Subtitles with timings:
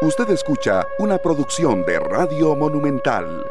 [0.00, 3.44] Usted escucha una producción de Radio Monumental.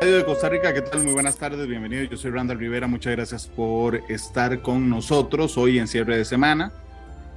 [0.00, 1.02] Radio de Costa Rica, ¿qué tal?
[1.02, 2.04] Muy buenas tardes, bienvenido.
[2.04, 6.72] Yo soy Randall Rivera, muchas gracias por estar con nosotros hoy en cierre de semana.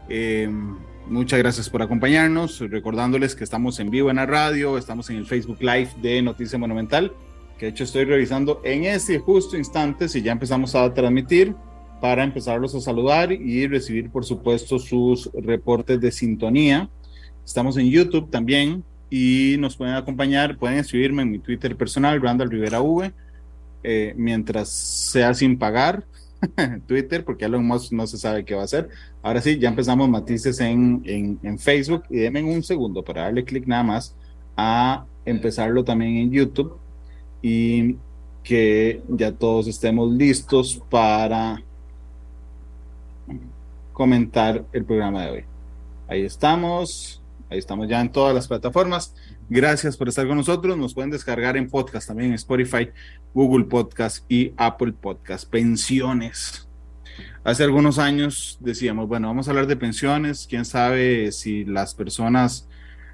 [0.09, 0.47] Eh,
[1.07, 5.25] muchas gracias por acompañarnos, recordándoles que estamos en vivo en la radio, estamos en el
[5.25, 7.11] Facebook Live de Noticia Monumental,
[7.57, 11.55] que de hecho estoy revisando en este justo instante si ya empezamos a transmitir
[11.99, 16.91] para empezarlos a saludar y recibir, por supuesto, sus reportes de sintonía.
[17.49, 22.51] Estamos en YouTube también y nos pueden acompañar, pueden escribirme en mi Twitter personal, Randall
[22.51, 23.11] Rivera V,
[23.81, 26.05] eh, mientras sea sin pagar
[26.87, 28.89] Twitter, porque Elon Musk no se sabe qué va a hacer.
[29.23, 33.43] Ahora sí, ya empezamos matices en, en, en Facebook y denme un segundo para darle
[33.43, 34.15] clic nada más
[34.55, 36.77] a empezarlo también en YouTube
[37.41, 37.95] y
[38.43, 41.63] que ya todos estemos listos para
[43.91, 45.43] comentar el programa de hoy.
[46.07, 47.18] Ahí estamos,
[47.49, 49.15] ahí estamos ya en todas las plataformas.
[49.49, 50.77] Gracias por estar con nosotros.
[50.77, 52.89] Nos pueden descargar en podcast también en Spotify,
[53.33, 55.49] Google Podcast y Apple Podcast.
[55.49, 56.67] Pensiones.
[57.43, 60.45] Hace algunos años decíamos, bueno, vamos a hablar de pensiones.
[60.47, 62.69] Quién sabe si las personas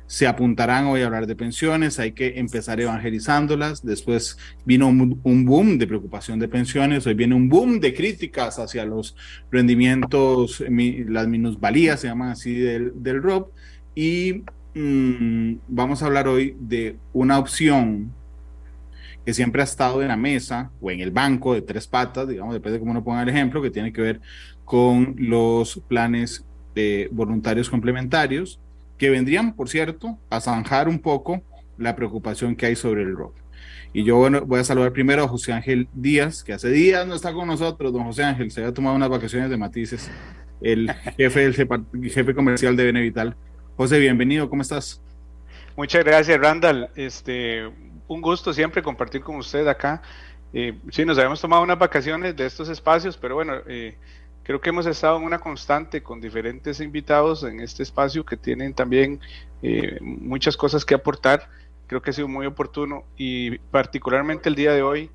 [0.07, 3.83] se apuntarán hoy a hablar de pensiones, hay que empezar evangelizándolas.
[3.83, 8.85] Después vino un, boom de preocupación de pensiones, hoy viene un boom de críticas hacia
[8.85, 9.15] los
[9.51, 13.51] rendimientos, las minusvalías, se llaman así, del, del ROP.
[13.95, 14.43] Y
[14.75, 18.11] mmm, vamos a hablar hoy de una opción
[19.25, 22.53] que siempre ha estado en la mesa o en el banco de tres patas, digamos,
[22.53, 24.21] depende de cómo uno ponga el ejemplo, que tiene que ver
[24.63, 28.59] con los planes de voluntarios complementarios
[28.97, 31.41] que vendrían, por cierto, a zanjar un poco
[31.77, 33.35] la preocupación que hay sobre el rock.
[33.93, 37.15] Y yo bueno, voy a saludar primero a José Ángel Díaz, que hace días no
[37.15, 37.93] está con nosotros.
[37.93, 40.11] Don José Ángel se había tomado unas vacaciones de matices,
[40.61, 41.53] el jefe del
[42.11, 43.37] jefe comercial de Benevital.
[43.77, 45.01] José, bienvenido, ¿cómo estás?
[45.75, 46.89] Muchas gracias, Randall.
[46.95, 47.69] Este,
[48.07, 50.01] un gusto siempre compartir con usted acá.
[50.53, 53.97] Eh, sí, nos habíamos tomado unas vacaciones de estos espacios, pero bueno, eh,
[54.43, 58.73] creo que hemos estado en una constante con diferentes invitados en este espacio que tienen
[58.73, 59.19] también
[59.61, 61.49] eh, muchas cosas que aportar.
[61.87, 65.11] Creo que ha sido muy oportuno y particularmente el día de hoy,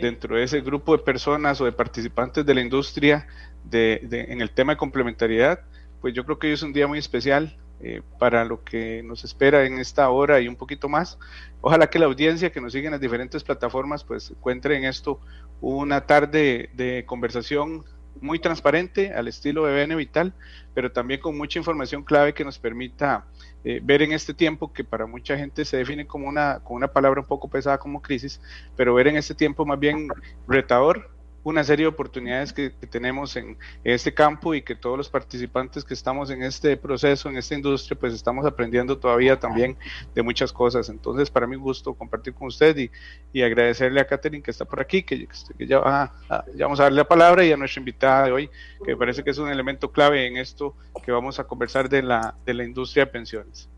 [0.00, 3.26] dentro de ese grupo de personas o de participantes de la industria
[3.64, 5.62] de, de, en el tema de complementariedad,
[6.00, 9.24] pues yo creo que hoy es un día muy especial eh, para lo que nos
[9.24, 11.18] espera en esta hora y un poquito más.
[11.60, 15.20] Ojalá que la audiencia que nos sigue en las diferentes plataformas pues encuentre en esto
[15.60, 17.84] una tarde de conversación
[18.20, 20.32] muy transparente al estilo de BN Vital,
[20.74, 23.26] pero también con mucha información clave que nos permita
[23.64, 26.88] eh, ver en este tiempo que para mucha gente se define como una, como una
[26.88, 28.40] palabra un poco pesada como crisis,
[28.76, 30.08] pero ver en este tiempo más bien
[30.48, 31.10] retador
[31.46, 35.84] una serie de oportunidades que, que tenemos en, este campo y que todos los participantes
[35.84, 39.76] que estamos en este proceso, en esta industria, pues estamos aprendiendo todavía también
[40.12, 40.88] de muchas cosas.
[40.88, 42.90] Entonces, para mí un gusto compartir con usted y,
[43.32, 46.12] y agradecerle a Catherine que está por aquí, que, que ya, va,
[46.52, 48.50] ya, vamos a darle la palabra y a nuestra invitada de hoy,
[48.84, 50.74] que me parece que es un elemento clave en esto
[51.04, 53.68] que vamos a conversar de la, de la industria de pensiones.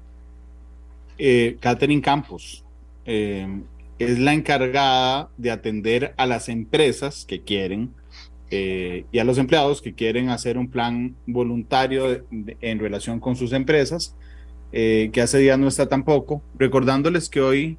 [1.18, 2.64] Eh, Catherine Campos.
[3.04, 3.46] Eh,
[3.98, 7.94] es la encargada de atender a las empresas que quieren
[8.50, 13.20] eh, y a los empleados que quieren hacer un plan voluntario de, de, en relación
[13.20, 14.14] con sus empresas,
[14.72, 17.78] eh, que hace días no está tampoco, recordándoles que hoy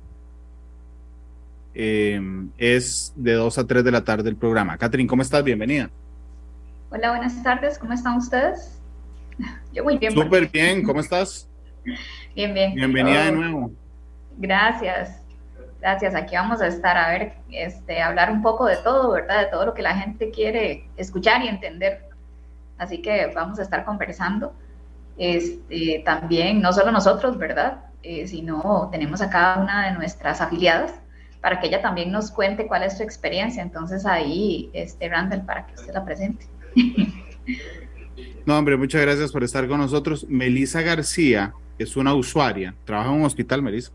[1.74, 2.20] eh,
[2.58, 4.78] es de 2 a 3 de la tarde el programa.
[4.78, 5.44] Catherine, ¿cómo estás?
[5.44, 5.90] Bienvenida.
[6.92, 8.80] Hola, buenas tardes, ¿cómo están ustedes?
[9.74, 10.14] Yo muy bien.
[10.14, 11.48] Súper bien, ¿cómo estás?
[12.36, 12.76] Bien, bien.
[12.76, 13.26] Bienvenida oh.
[13.26, 13.72] de nuevo.
[14.38, 15.19] Gracias.
[15.82, 19.46] Gracias, aquí vamos a estar a ver, este, hablar un poco de todo, ¿verdad?
[19.46, 22.06] De todo lo que la gente quiere escuchar y entender.
[22.78, 24.54] Así que vamos a estar conversando.
[25.18, 27.86] Este, también, no solo nosotros, ¿verdad?
[28.04, 30.94] Eh, sino tenemos a cada una de nuestras afiliadas
[31.42, 33.62] para que ella también nos cuente cuál es su experiencia.
[33.62, 36.46] Entonces ahí, este, Randall, para que usted la presente.
[38.46, 40.26] No, hombre, muchas gracias por estar con nosotros.
[40.28, 43.92] Melisa García es una usuaria, trabaja en un hospital, Melisa.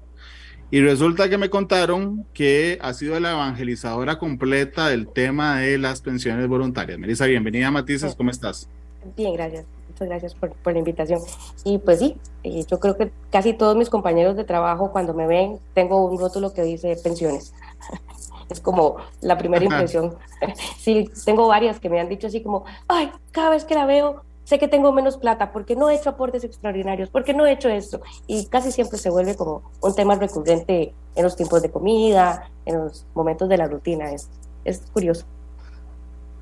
[0.70, 6.00] Y resulta que me contaron que ha sido la evangelizadora completa del tema de las
[6.00, 6.98] pensiones voluntarias.
[6.98, 8.68] Melissa, bienvenida a Matices, ¿cómo estás?
[9.16, 9.64] Bien, gracias.
[9.88, 11.20] Muchas gracias por, por la invitación.
[11.64, 15.28] Y pues sí, eh, yo creo que casi todos mis compañeros de trabajo cuando me
[15.28, 17.52] ven, tengo un rótulo que dice pensiones.
[18.50, 20.16] Es como la primera impresión.
[20.78, 24.22] sí, tengo varias que me han dicho así como, ay, cada vez que la veo,
[24.44, 27.68] sé que tengo menos plata porque no he hecho aportes extraordinarios, porque no he hecho
[27.68, 28.00] esto.
[28.26, 32.78] Y casi siempre se vuelve como un tema recurrente en los tiempos de comida, en
[32.78, 34.12] los momentos de la rutina.
[34.12, 34.28] Es,
[34.64, 35.24] es curioso.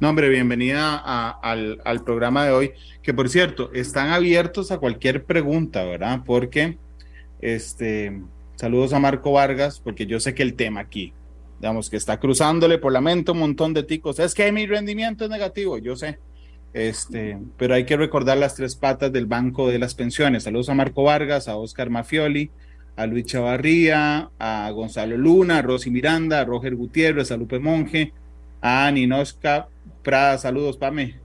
[0.00, 2.72] No, hombre, bienvenida a, al, al, programa de hoy,
[3.02, 6.22] que por cierto, están abiertos a cualquier pregunta, ¿verdad?
[6.26, 6.76] Porque
[7.40, 8.20] Este,
[8.56, 11.12] saludos a Marco Vargas, porque yo sé que el tema aquí,
[11.60, 14.18] digamos que está cruzándole por la mente un montón de ticos.
[14.18, 16.18] Es que mi rendimiento es negativo, yo sé.
[16.72, 20.44] Este, pero hay que recordar las tres patas del Banco de las Pensiones.
[20.44, 22.50] Saludos a Marco Vargas, a Oscar Mafioli,
[22.96, 28.12] a Luis Chavarría, a Gonzalo Luna, a Rosy Miranda, a Roger Gutiérrez, a Lupe Monge,
[28.60, 29.68] a Ninoska
[30.02, 31.16] Prada, saludos, Pame,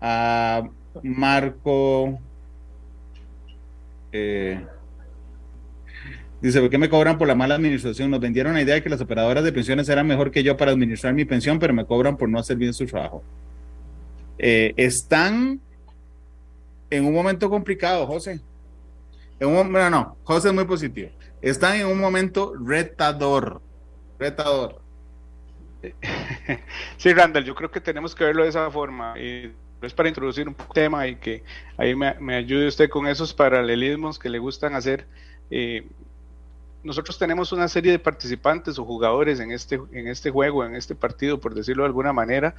[0.00, 0.62] a
[1.02, 2.18] Marco.
[4.12, 4.60] Eh,
[6.40, 8.10] dice, ¿por qué me cobran por la mala administración?
[8.10, 10.72] Nos vendieron la idea de que las operadoras de pensiones eran mejor que yo para
[10.72, 13.24] administrar mi pensión, pero me cobran por no hacer bien su trabajo.
[14.38, 15.60] Eh, están
[16.90, 18.40] en un momento complicado, José.
[19.40, 21.10] En no, José es muy positivo.
[21.40, 23.60] Están en un momento retador.
[24.18, 24.80] Retador.
[26.96, 29.18] Sí, Randall, yo creo que tenemos que verlo de esa forma.
[29.18, 29.52] Y
[29.82, 31.42] es para introducir un tema y que
[31.76, 35.06] ahí me, ayude usted con esos paralelismos que le gustan hacer.
[35.50, 35.88] Eh,
[36.84, 40.94] nosotros tenemos una serie de participantes o jugadores en este, en este juego, en este
[40.94, 42.54] partido, por decirlo de alguna manera,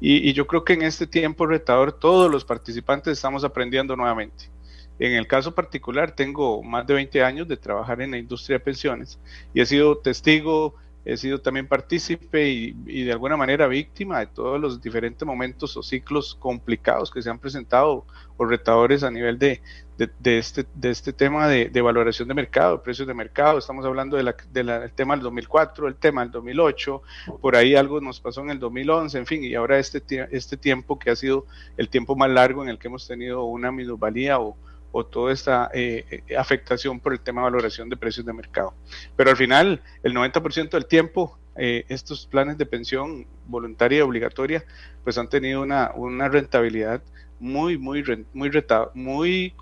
[0.00, 4.50] y, yo creo que en este tiempo retador todos los participantes estamos aprendiendo nuevamente.
[4.98, 8.64] En el caso particular, tengo más de 20 años de trabajar en la industria de
[8.64, 9.18] pensiones
[9.52, 10.74] y he sido testigo,
[11.06, 15.82] he sido también partícipe y, de alguna manera víctima de todos los diferentes momentos o
[15.82, 18.04] ciclos complicados que se han presentado
[18.36, 19.62] o retadores a nivel de,
[19.96, 23.58] de, este, de este tema de, valoración de mercado, precios de mercado.
[23.58, 27.02] Estamos hablando del de tema del 2004, el tema del 2008,
[27.40, 30.02] por ahí algo nos pasó en el 2011, en fin, y ahora este,
[30.32, 33.70] este tiempo que ha sido el tiempo más largo en el que hemos tenido una
[33.70, 34.56] minusvalía o
[34.96, 38.72] o toda esta eh, eh, afectación por el tema de valoración de precios de mercado.
[39.14, 44.64] Pero al final, el 90% del tiempo, eh, estos planes de pensión voluntaria y obligatoria,
[45.04, 47.02] pues han tenido una, una rentabilidad
[47.38, 48.02] muy, muy,
[48.32, 48.50] muy,
[48.94, 49.54] muy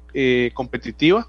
[0.54, 1.26] competitiva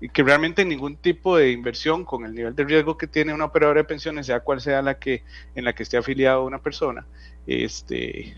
[0.00, 3.44] y que realmente ningún tipo de inversión con el nivel de riesgo que tiene una
[3.44, 5.24] operadora de pensiones, sea cual sea la que
[5.54, 7.06] en la que esté afiliado una persona,
[7.46, 8.34] este,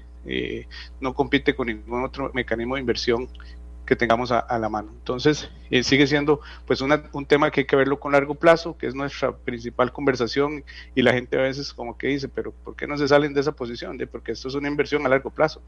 [1.01, 3.29] no compite con ningún otro mecanismo de inversión
[3.87, 4.91] que tengamos a, la mano.
[4.93, 8.87] Entonces, eh, sigue siendo pues un tema que hay que verlo con largo plazo, que
[8.87, 10.65] es nuestra principal conversación
[10.95, 13.41] y la gente a veces como que dice, pero ¿por qué no se salen de
[13.41, 13.99] esa posición?
[13.99, 15.63] De, porque esto es una inversión a largo plazo,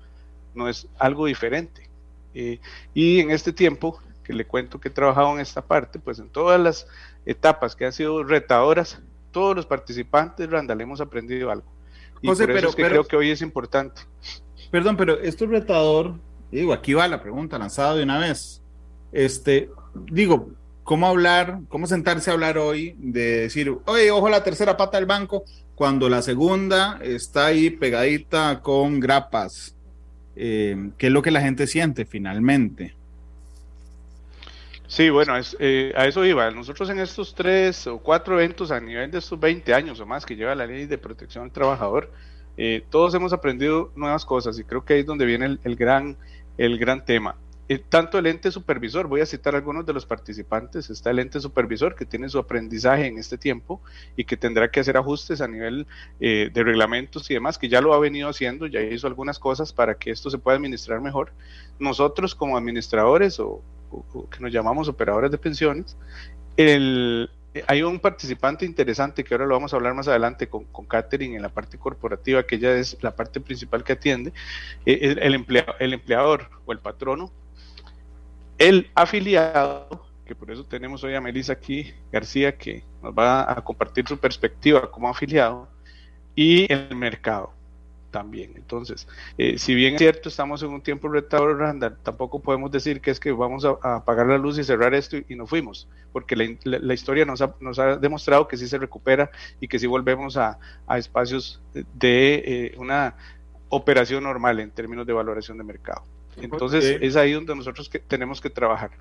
[0.55, 1.89] no es algo diferente.
[2.35, 2.61] Eh,
[2.95, 6.29] y en este tiempo, que le cuento que he trabajado en esta parte, pues en
[6.29, 6.87] todas las
[7.25, 11.67] etapas que han sido retadoras, todos los participantes, Randall, hemos aprendido algo.
[12.23, 14.03] Y por eso es que creo que hoy es importante.
[14.71, 16.15] Perdón, pero esto es retador
[16.51, 18.63] digo, aquí va la pregunta lanzada de una vez.
[19.13, 19.71] Este,
[20.11, 20.51] digo,
[20.85, 25.07] ¿cómo hablar, cómo sentarse a hablar hoy de decir, oye, ojo la tercera pata del
[25.07, 25.45] banco,
[25.75, 29.75] cuando la segunda está ahí pegadita con grapas?
[30.37, 32.95] Eh, ¿Qué es lo que la gente siente finalmente?
[34.87, 36.51] Sí, bueno, eh, a eso iba.
[36.51, 40.25] Nosotros en estos tres o cuatro eventos a nivel de estos 20 años o más
[40.25, 42.13] que lleva la ley de protección al trabajador,
[42.57, 46.17] eh, todos hemos aprendido nuevas cosas y creo que ahí es donde viene el gran
[46.59, 47.37] el gran tema.
[47.69, 51.41] Eh, tanto el ente supervisor, voy a citar algunos de los participantes, está el ente
[51.41, 53.81] supervisor que tiene su aprendizaje en este tiempo
[54.17, 55.87] y que tendrá que hacer ajustes a nivel
[56.21, 59.73] eh, de reglamentos y demás, que ya lo ha venido haciendo, ya hizo algunas cosas
[59.73, 61.33] para que esto se pueda administrar mejor.
[61.81, 63.63] Nosotros como administradores o
[64.31, 65.97] que nos llamamos operadores de pensiones,
[66.57, 67.31] el,
[67.67, 71.37] hay un participante interesante que ahora lo vamos a hablar más adelante con, con Catherine
[71.37, 74.33] en la parte corporativa, que ella es la parte principal que atiende,
[74.85, 75.19] eh, el,
[75.79, 77.33] el empleador o el patrono,
[78.59, 83.63] el afiliado, que por eso tenemos hoy a Melissa aquí, García, que nos va a
[83.63, 85.69] compartir su perspectiva como afiliado,
[86.35, 87.56] y el mercado
[88.17, 88.53] también.
[88.57, 89.07] Entonces,
[89.37, 93.11] eh, si bien es cierto, estamos en un tiempo retador, Randall, tampoco podemos decir que
[93.11, 96.95] es que vamos a, apagar la luz y cerrar esto y, no fuimos, porque la,
[96.95, 99.31] historia nos ha, nos ha, demostrado que sí se recupera
[99.61, 100.59] y que sí volvemos a,
[100.97, 103.17] espacios de eh, una
[103.69, 106.03] operación normal en términos de valoración de mercado.
[106.39, 108.93] Entonces, es ahí donde nosotros que tenemos que trabajar.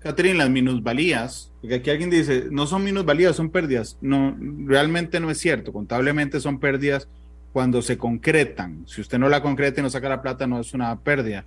[0.00, 3.96] Catherine, las minusvalías, porque aquí alguien dice, no son minusvalías, son pérdidas.
[4.00, 5.72] No, realmente no es cierto.
[5.72, 7.08] Contablemente son pérdidas
[7.52, 8.84] cuando se concretan.
[8.86, 11.44] Si usted no la concreta y no saca la plata, no es una pérdida.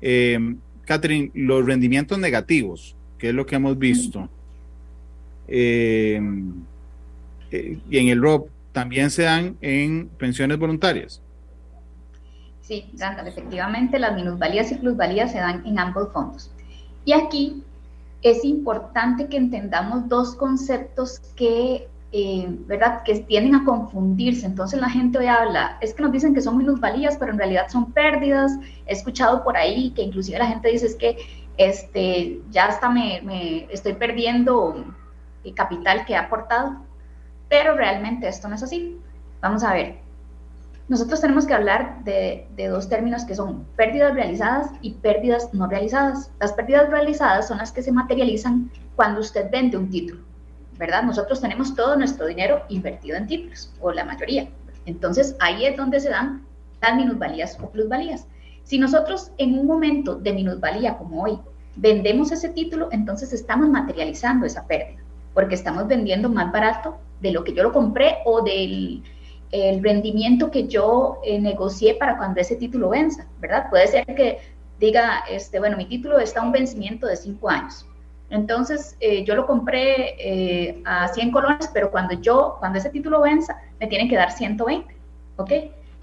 [0.00, 4.28] Eh, Catherine, los rendimientos negativos, que es lo que hemos visto,
[5.48, 6.20] eh,
[7.50, 11.22] eh, y en el ROP, también se dan en pensiones voluntarias.
[12.60, 16.50] Sí, Randall, efectivamente las minusvalías y plusvalías se dan en ambos fondos.
[17.04, 17.62] Y aquí
[18.22, 23.02] es importante que entendamos dos conceptos que eh, ¿verdad?
[23.02, 24.46] Que tienden a confundirse.
[24.46, 27.66] Entonces la gente hoy habla, es que nos dicen que son minusvalías, pero en realidad
[27.68, 28.52] son pérdidas.
[28.86, 31.16] He escuchado por ahí que inclusive la gente dice es que
[31.56, 34.84] este, ya hasta me, estoy perdiendo
[35.56, 36.76] capital que ha aportado,
[37.48, 38.96] pero realmente esto no es así.
[39.40, 39.96] Vamos a ver,
[40.86, 46.30] nosotros tenemos que hablar de, dos términos que son pérdidas realizadas y pérdidas no realizadas.
[46.38, 50.22] Las pérdidas realizadas son las que se materializan cuando usted vende un título,
[50.78, 51.02] ¿verdad?
[51.02, 54.48] Nosotros tenemos todo nuestro dinero invertido en títulos, o la mayoría.
[54.86, 56.44] Entonces ahí es donde se dan
[56.80, 58.26] las minusvalías o plusvalías.
[58.64, 61.38] Si nosotros en un momento de minusvalía como hoy
[61.76, 65.02] vendemos ese título, entonces estamos materializando esa pérdida,
[65.32, 69.02] porque estamos vendiendo más barato de lo que yo lo compré o del
[69.54, 73.70] el rendimiento que yo eh, negocié para cuando ese título venza, ¿verdad?
[73.70, 74.38] Puede ser que
[74.80, 77.86] diga, este, bueno, mi título está a un vencimiento de cinco años.
[78.34, 83.20] Entonces, eh, yo lo compré eh, a 100 colones, pero cuando yo, cuando ese título
[83.20, 84.92] venza, me tienen que dar 120,
[85.36, 85.52] ¿ok?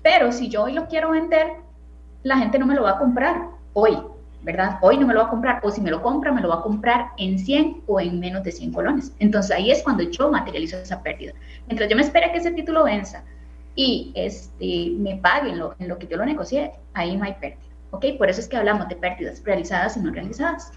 [0.01, 1.47] Pero si yo hoy lo quiero vender,
[2.23, 3.97] la gente no me lo va a comprar hoy,
[4.43, 4.79] ¿verdad?
[4.81, 6.55] Hoy no me lo va a comprar, o si me lo compra, me lo va
[6.55, 9.13] a comprar en 100 o en menos de 100 colones.
[9.19, 11.33] Entonces, ahí es cuando yo materializo esa pérdida.
[11.67, 13.25] Mientras yo me espera que ese título venza,
[13.75, 17.59] y este, me paguen lo, en lo que yo lo negocié, ahí no hay pérdida.
[17.91, 18.05] ¿ok?
[18.17, 20.71] Por eso es que hablamos de pérdidas realizadas y no realizadas.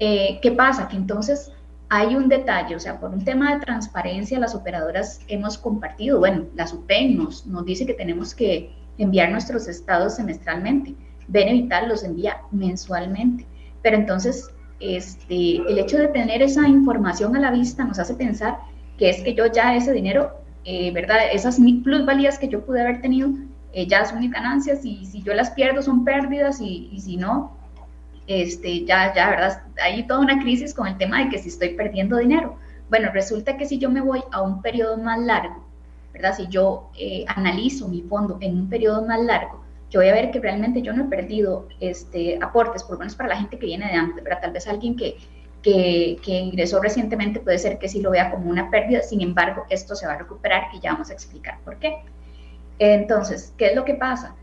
[0.00, 0.88] Eh, ¿Qué pasa?
[0.88, 1.52] Que entonces
[1.88, 6.46] hay un detalle, o sea, por un tema de transparencia, las operadoras hemos compartido, bueno,
[6.54, 10.94] la SUPEN nos, nos dice que tenemos que enviar nuestros estados semestralmente,
[11.28, 13.46] Benevital los envía mensualmente,
[13.82, 18.58] pero entonces este, el hecho de tener esa información a la vista nos hace pensar
[18.98, 21.18] que es que yo ya ese dinero eh, ¿verdad?
[21.32, 23.30] Esas plusvalías que yo pude haber tenido
[23.72, 27.16] eh, ya son mis ganancias y si yo las pierdo son pérdidas y, y, si
[27.16, 27.56] no,
[28.30, 29.62] este, ya, ya, ¿verdad?
[29.82, 32.56] Hay toda una crisis con el tema de que si estoy perdiendo dinero.
[32.88, 35.64] Bueno, resulta que si yo me voy a un periodo más largo,
[36.12, 36.36] ¿verdad?
[36.36, 40.30] Si yo eh, analizo mi fondo en un periodo más largo, yo voy a ver
[40.30, 43.66] que realmente yo no he perdido este, aportes, por lo menos para la gente que
[43.66, 44.42] viene de antes, ¿verdad?
[44.42, 45.16] Tal vez alguien que,
[45.60, 49.96] que, ingresó recientemente puede ser que sí lo vea como una pérdida, sin embargo, esto
[49.96, 51.96] se va a recuperar y ya vamos a explicar por qué.
[52.78, 54.36] Entonces, ¿qué es lo que pasa?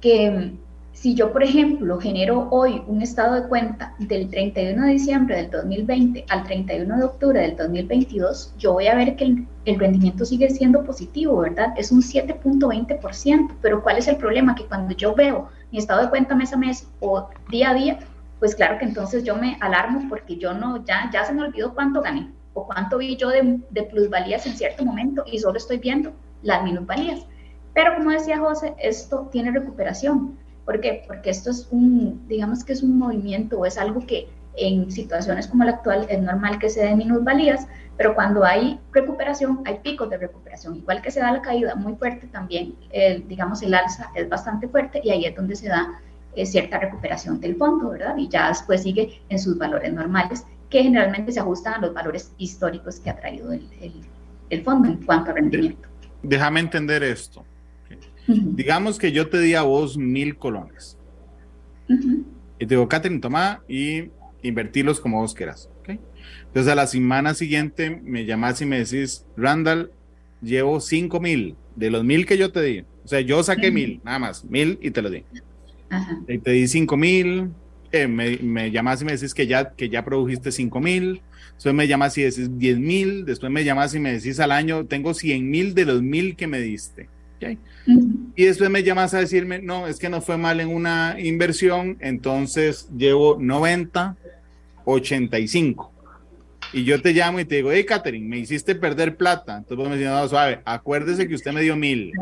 [0.00, 0.54] Que
[0.92, 5.50] si yo, por ejemplo, genero hoy un estado de cuenta del 31 de diciembre del
[5.50, 10.24] 2020 al 31 de octubre del 2022, yo voy a ver que el, el rendimiento
[10.24, 11.72] sigue siendo positivo, ¿verdad?
[11.76, 14.54] Es un 7.20%, pero ¿cuál es el problema?
[14.54, 17.98] Que cuando yo veo mi estado de cuenta mes a mes o día a día,
[18.38, 21.74] pues claro que entonces yo me alarmo porque yo no, ya, ya se me olvidó
[21.74, 25.78] cuánto gané o cuánto vi yo de, de plusvalías en cierto momento y solo estoy
[25.78, 27.26] viendo las minusvalías.
[27.74, 30.38] Pero como decía José, esto tiene recuperación.
[30.70, 31.02] ¿Por qué?
[31.08, 35.48] Porque esto es un, digamos que es un movimiento o es algo que en situaciones
[35.48, 40.08] como la actual es normal que se den minusvalías, pero cuando hay recuperación, hay picos
[40.10, 40.76] de recuperación.
[40.76, 42.76] Igual que se da la caída muy fuerte, también,
[43.26, 45.88] digamos, el alza es bastante fuerte y ahí es donde se da
[46.44, 48.16] cierta recuperación del fondo, ¿verdad?
[48.16, 52.32] Y ya después sigue en sus valores normales, que generalmente se ajustan a los valores
[52.38, 53.68] históricos que ha traído el,
[54.50, 55.88] el, fondo en cuanto a rendimiento.
[56.22, 57.44] Déjame entender esto.
[58.54, 60.96] Digamos que yo te di a vos mil colones.
[61.88, 64.10] Y te digo, Catherine, toma y
[64.42, 65.68] invertirlos como vos quieras.
[66.46, 69.92] Entonces a la semana siguiente me llamas y me decís, Randall,
[70.42, 72.84] llevo cinco mil de los mil que yo te di.
[73.04, 75.24] O sea, yo saqué mil, nada más, mil y te lo di.
[76.28, 77.50] Y te di 5 mil,
[77.90, 81.22] eh, me, me, llamas y me decís que ya, que ya produjiste 5 mil,
[81.54, 84.86] después me llamas y decís 10 mil, después me llamas y me decís al año,
[84.86, 87.08] tengo 100 mil de los mil que me diste.
[88.36, 91.96] Y después me llamas a decirme, no, es que no fue mal en una inversión,
[92.00, 94.16] entonces llevo 90,
[94.84, 95.92] 85.
[96.72, 99.56] Y yo te llamo y te digo, hey, Catherine, me hiciste perder plata.
[99.58, 102.12] Entonces vos me decís, no, suave, acuérdese que usted me dio mil.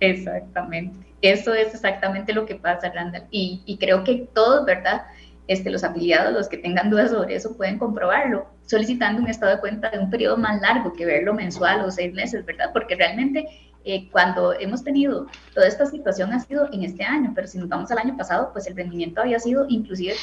[0.00, 0.96] Exactamente.
[1.20, 3.24] Eso es exactamente lo que pasa, Randall.
[3.30, 5.02] Y, y creo que todos, ¿verdad?
[5.46, 9.60] Este, los afiliados, los que tengan dudas sobre eso, pueden comprobarlo solicitando un estado de
[9.60, 12.70] cuenta de un periodo más largo que verlo mensual o seis meses, ¿verdad?
[12.72, 13.46] Porque realmente
[13.84, 17.68] eh, cuando hemos tenido toda esta situación ha sido en este año, pero si nos
[17.68, 20.14] vamos al año pasado, pues el rendimiento había sido inclusive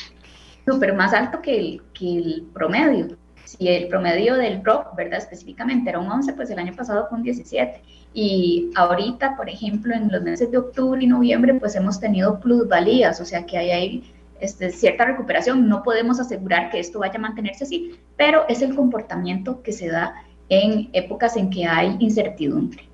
[0.65, 3.17] súper más alto que el, que el promedio.
[3.45, 5.17] Si el promedio del PROP, ¿verdad?
[5.17, 7.81] Específicamente era un 11, pues el año pasado fue un 17.
[8.13, 13.19] Y ahorita, por ejemplo, en los meses de octubre y noviembre, pues hemos tenido plusvalías,
[13.19, 15.67] o sea que hay, hay este, cierta recuperación.
[15.67, 19.87] No podemos asegurar que esto vaya a mantenerse así, pero es el comportamiento que se
[19.87, 20.13] da
[20.49, 22.88] en épocas en que hay incertidumbre.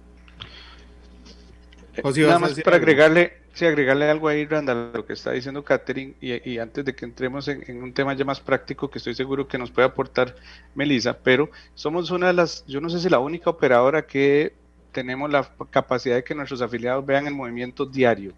[2.03, 6.57] Nada más para agregarle, sí, agregarle algo ahí, Randall, lo que está diciendo Catherine, y,
[6.57, 9.57] antes de que entremos en, en, un tema ya más práctico que estoy seguro que
[9.57, 10.35] nos puede aportar
[10.73, 14.53] Melissa, pero somos una de las, yo no sé si la única operadora que
[14.91, 18.33] tenemos la capacidad de que nuestros afiliados vean el movimiento diario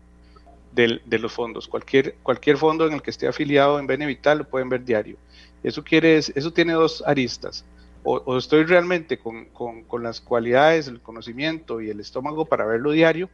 [0.72, 1.68] del, de los fondos.
[1.68, 5.18] Cualquier, cualquier fondo en el que esté afiliado en Benevital lo pueden ver diario.
[5.62, 7.64] Eso, quiere, eso tiene dos aristas.
[8.04, 13.30] o, estoy realmente con, con, las cualidades, el conocimiento y el estómago para verlo diario,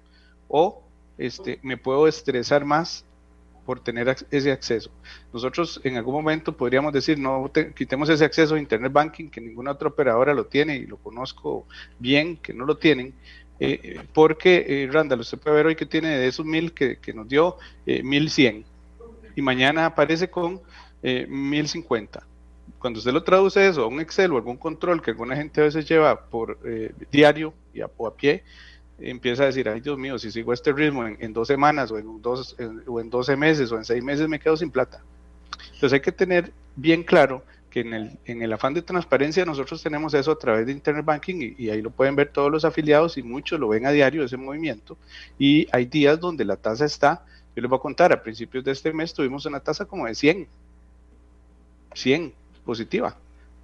[0.56, 0.84] o
[1.18, 3.04] este, me puedo estresar más
[3.66, 4.92] por tener ese acceso.
[5.34, 9.72] Nosotros en algún momento podríamos decir, no quitemos ese acceso a Internet Banking, que ninguna
[9.72, 11.66] otra operadora lo tiene y lo conozco
[11.98, 13.16] bien, que no lo tienen,
[13.60, 17.14] eh, porque, eh, Randall, usted puede ver hoy que tiene de esos mil que, que
[17.14, 17.58] nos dio,
[17.88, 18.64] eh, mil cien,
[19.36, 20.62] y mañana aparece con
[21.28, 22.26] mil cincuenta
[22.80, 25.66] cuando usted lo traduce eso a un Excel o algún control que alguna gente a
[25.66, 26.58] veces lleva por
[27.12, 28.44] diario y o a pie,
[29.00, 32.22] empieza a decir, ay Dios mío, si sigo este ritmo en, dos semanas o en,
[32.22, 32.56] dos,
[32.88, 35.04] o en 12 meses o en seis meses me quedo sin plata.
[35.66, 39.82] Entonces hay que tener bien claro que en el, en el afán de transparencia nosotros
[39.82, 43.18] tenemos eso a través de Internet Banking y, ahí lo pueden ver todos los afiliados
[43.18, 44.96] y muchos lo ven a diario ese movimiento
[45.40, 48.72] y hay días donde la tasa está, yo les voy a contar, a principios de
[48.72, 50.48] este mes tuvimos una tasa como de 100,
[51.96, 52.34] 100,
[52.64, 53.18] positiva.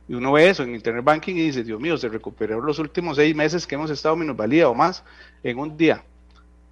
[0.09, 3.17] Y uno ve eso en Internet Banking y dice, Dios mío, se recuperó los últimos
[3.17, 5.03] seis meses que hemos estado minusvalía o más
[5.43, 6.03] en un día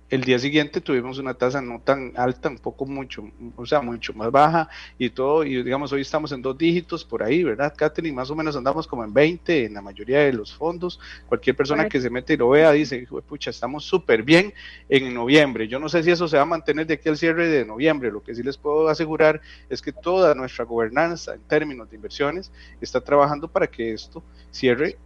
[0.09, 4.13] el día siguiente tuvimos una tasa no tan alta, un poco mucho, o sea, mucho
[4.13, 8.15] más baja y todo, y digamos, hoy estamos en dos dígitos por ahí, ¿verdad, Catherine?
[8.15, 10.99] Más o menos andamos como en 20 en la mayoría de los fondos.
[11.27, 14.53] Cualquier persona que se mete y lo vea dice, pucha, estamos súper bien
[14.87, 15.67] en noviembre.
[15.67, 18.09] Yo no sé si eso se va a mantener de aquí al cierre de noviembre.
[18.09, 22.51] Lo que sí les puedo asegurar es que toda nuestra gobernanza en términos de inversiones
[22.79, 24.97] está trabajando para que esto cierre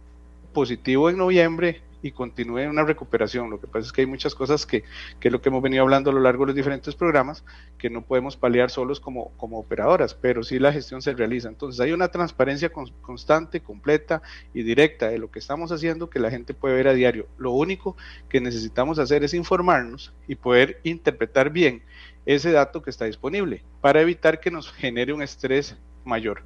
[0.52, 3.48] positivo en noviembre y continúe en una recuperación.
[3.48, 4.82] Lo que pasa es que hay muchas cosas que,
[5.20, 7.44] que es lo que hemos venido hablando a lo largo de los diferentes programas,
[7.78, 11.48] que no podemos paliar solos como, como operadoras, pero sí la gestión se realiza.
[11.48, 16.30] Entonces hay una transparencia constante, completa y directa de lo que estamos haciendo que la
[16.30, 17.28] gente puede ver a diario.
[17.38, 17.96] Lo único
[18.28, 21.82] que necesitamos hacer es informarnos y poder interpretar bien
[22.26, 26.42] ese dato que está disponible para evitar que nos genere un estrés mayor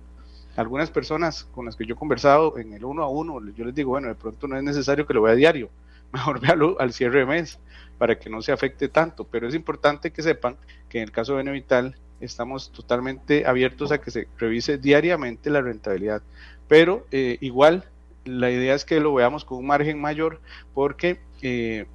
[0.56, 3.74] algunas personas con las que yo he conversado en el uno a uno, yo les
[3.74, 5.70] digo, bueno, de pronto no es necesario que lo vea diario,
[6.12, 7.58] mejor véalo al cierre de mes
[7.98, 10.56] para que no se afecte tanto, pero es importante que sepan
[10.88, 15.60] que en el caso de Benevital estamos totalmente abiertos a que se revise diariamente la
[15.60, 16.22] rentabilidad,
[16.68, 17.84] pero eh, igual
[18.24, 20.40] la idea es que lo veamos con un margen mayor
[20.74, 21.86] porque eh,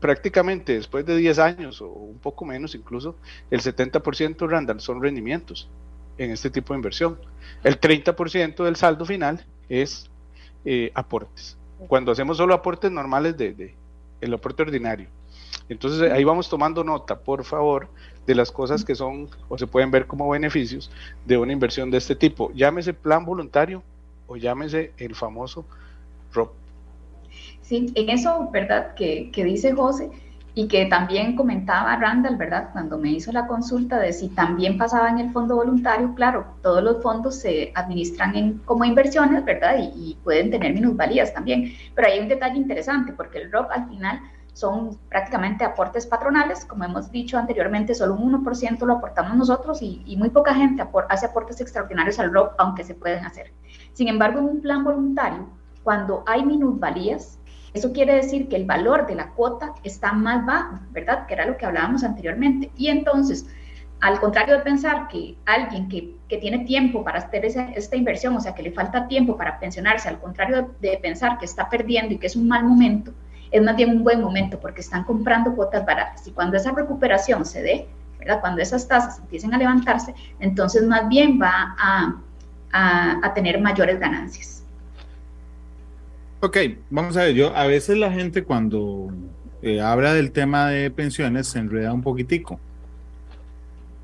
[0.00, 3.16] prácticamente después de 10 años o un poco menos incluso,
[3.50, 5.68] el 70% Randall son rendimientos
[6.20, 7.18] en este tipo de inversión.
[7.64, 10.10] El 30% del saldo final es
[10.66, 11.56] eh, aportes.
[11.88, 13.74] Cuando hacemos solo aportes normales de,
[14.20, 15.08] el aporte ordinario.
[15.70, 17.88] Entonces ahí vamos tomando nota, por favor,
[18.26, 20.90] de las cosas que son o se pueden ver como beneficios
[21.24, 22.52] de una inversión de este tipo.
[22.52, 23.82] Llámese plan voluntario
[24.26, 25.64] o llámese el famoso
[26.34, 26.52] ROP.
[27.62, 28.94] Sí, en eso, ¿verdad?
[28.94, 30.10] Que, que dice José,
[30.54, 32.70] y que también comentaba Randall, ¿verdad?
[32.72, 36.82] Cuando me hizo la consulta de si también pasaba en el fondo voluntario, claro, todos
[36.82, 39.76] los fondos se administran como inversiones, ¿verdad?
[39.78, 41.72] Y, pueden tener minusvalías también.
[41.94, 44.20] Pero hay un detalle interesante, porque el ROP al final
[44.52, 50.16] son prácticamente aportes patronales, como hemos dicho anteriormente, solo un 1% lo aportamos nosotros y
[50.18, 53.52] muy poca gente hace aportes extraordinarios al ROP, aunque se pueden hacer.
[53.92, 55.48] Sin embargo, en un plan voluntario,
[55.82, 57.39] cuando hay minusvalías,
[57.72, 61.26] eso quiere decir que el valor de la cuota está más bajo, ¿verdad?
[61.26, 62.70] Que era lo que hablábamos anteriormente.
[62.76, 63.46] Y entonces,
[64.00, 68.54] al contrario de pensar que alguien que, tiene tiempo para hacer esta inversión, o sea,
[68.54, 72.28] que le falta tiempo para pensionarse, al contrario de, pensar que está perdiendo y que
[72.28, 73.12] es un mal momento,
[73.50, 76.26] es más bien un buen momento porque están comprando cuotas baratas.
[76.28, 78.40] Y cuando esa recuperación se dé, ¿verdad?
[78.40, 81.74] Cuando esas tasas empiecen a levantarse, entonces más bien va
[82.72, 84.59] a tener mayores ganancias.
[86.42, 86.56] Ok,
[86.88, 89.12] vamos a ver, yo a veces la gente cuando
[89.60, 92.58] eh, habla del tema de pensiones se enreda un poquitico.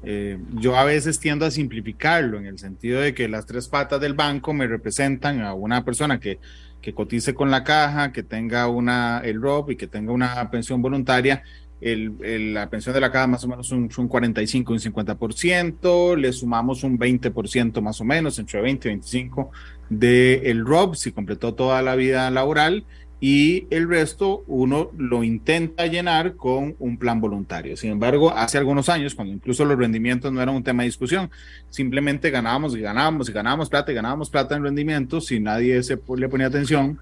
[0.03, 4.03] Eh, yo a veces tiendo a simplificarlo en el sentido de que las tres patas
[4.03, 6.39] del banco me representan a una persona que,
[6.83, 10.83] que cotice con la caja, que tenga una, el ROP y que tenga una pensión
[10.83, 11.43] voluntaria
[11.81, 16.33] el, la pensión de la caja más o menos un, un 45, un 50%, le
[16.33, 19.51] sumamos un 20% más o menos, entre 20 y 25
[19.89, 22.85] del ROB, si completó toda la vida laboral,
[23.19, 27.77] y el resto uno lo intenta llenar con un plan voluntario.
[27.77, 31.31] Sin embargo, hace algunos años, cuando incluso los rendimientos no eran un tema de discusión,
[31.71, 35.99] simplemente ganábamos y ganábamos y ganábamos plata y ganábamos plata en rendimientos y nadie se
[36.17, 36.99] le ponía atención.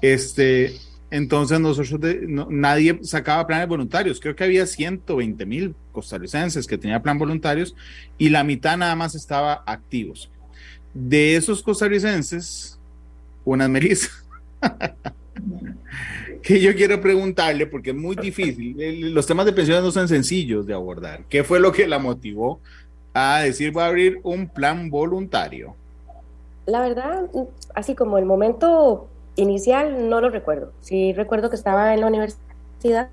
[0.00, 0.76] Este,
[1.10, 2.00] entonces nosotros,
[2.48, 4.20] nadie sacaba planes voluntarios.
[4.20, 7.74] Creo que había 120 mil costarricenses que tenían plan voluntarios
[8.16, 10.30] y la mitad nada más estaba activos.
[10.94, 12.78] De esos costarricenses,
[13.44, 14.10] una Melissa,
[16.42, 18.76] que yo quiero preguntarle, porque es muy difícil,
[19.14, 21.24] los temas de pensiones no son sencillos de abordar.
[21.28, 22.60] ¿Qué fue lo que la motivó
[23.12, 25.74] a decir voy a abrir un plan voluntario?
[26.70, 27.28] la verdad,
[27.74, 29.08] así como el momento
[29.40, 30.72] inicial no lo recuerdo.
[30.80, 33.08] Sí recuerdo que estaba en la universidad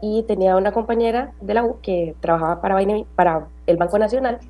[0.00, 2.76] y tenía una compañera de la U que trabajaba para,
[3.14, 4.40] para el Banco Nacional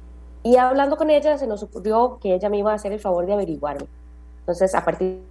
[0.45, 3.25] y hablando con ella se nos ocurrió que ella me iba a hacer el favor
[3.25, 3.87] de averiguarme.
[4.41, 5.23] Entonces, a partir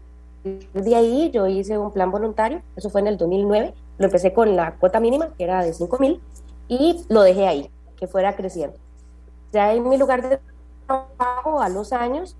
[0.43, 4.55] de ahí yo hice un plan voluntario, eso fue en el 2009, lo empecé con
[4.55, 6.19] la cuota mínima, que era de 5 mil,
[6.67, 8.75] y lo dejé ahí, que fuera creciendo.
[9.51, 10.39] Ya en mi lugar de
[10.87, 12.35] trabajo, a los años,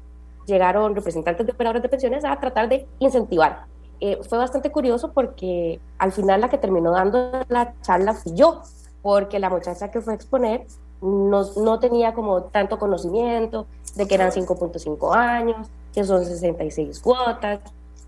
[0.46, 3.66] llegaron representantes de operadores de pensiones a tratar de incentivar.
[4.00, 8.62] Eh, fue bastante curioso porque al final la que terminó dando la charla fui yo,
[9.02, 10.66] porque la muchacha que fue a exponer
[11.02, 17.60] no, no tenía como tanto conocimiento de que eran 5.5 años, que son 66 cuotas,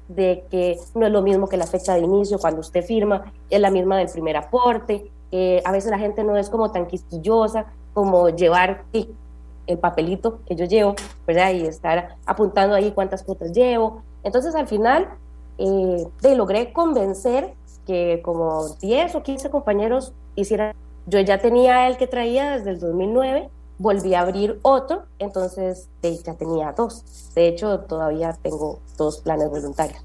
[0.08, 3.60] de que no es lo mismo que la fecha de inicio cuando usted firma, es
[3.60, 5.12] la misma del primer aporte.
[5.32, 8.84] Eh, a veces la gente no es como tan quisquillosa como llevar
[9.68, 11.54] el papelito que yo llevo, ¿verdad?
[11.54, 14.02] Y estar apuntando ahí cuántas cuotas llevo.
[14.24, 15.10] Entonces al final
[15.58, 17.54] eh, logré convencer
[17.86, 20.74] que como 10 o 15 compañeros hicieran,
[21.06, 26.34] yo ya tenía el que traía desde el 2009, volví a abrir otro, entonces ya
[26.34, 27.04] tenía dos.
[27.36, 30.04] De hecho, todavía tengo dos planes voluntarios.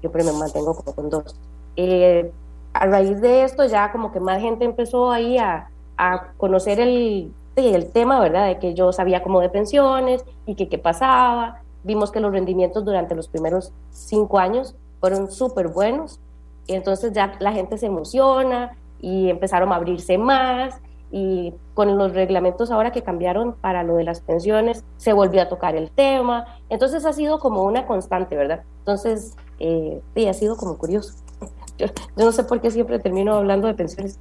[0.00, 1.36] Siempre me mantengo como con dos.
[1.76, 2.32] Eh,
[2.72, 7.32] a raíz de esto ya como que más gente empezó ahí a, a conocer el,
[7.56, 8.46] el tema, ¿verdad?
[8.46, 11.62] De que yo sabía como de pensiones y que qué pasaba.
[11.84, 16.20] Vimos que los rendimientos durante los primeros cinco años fueron súper buenos.
[16.66, 20.80] Y entonces ya la gente se emociona y empezaron a abrirse más.
[21.10, 25.48] Y con los reglamentos ahora que cambiaron para lo de las pensiones, se volvió a
[25.48, 26.46] tocar el tema.
[26.68, 28.64] Entonces ha sido como una constante, ¿verdad?
[28.80, 31.14] Entonces, eh, sí, ha sido como curioso.
[31.78, 34.18] Yo, yo no sé por qué siempre termino hablando de pensiones.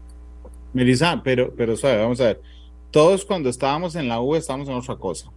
[0.73, 2.41] Melissa, pero, pero suave, vamos a ver.
[2.95, 5.29] Todos cuando estábamos en la U estábamos en otra cosa.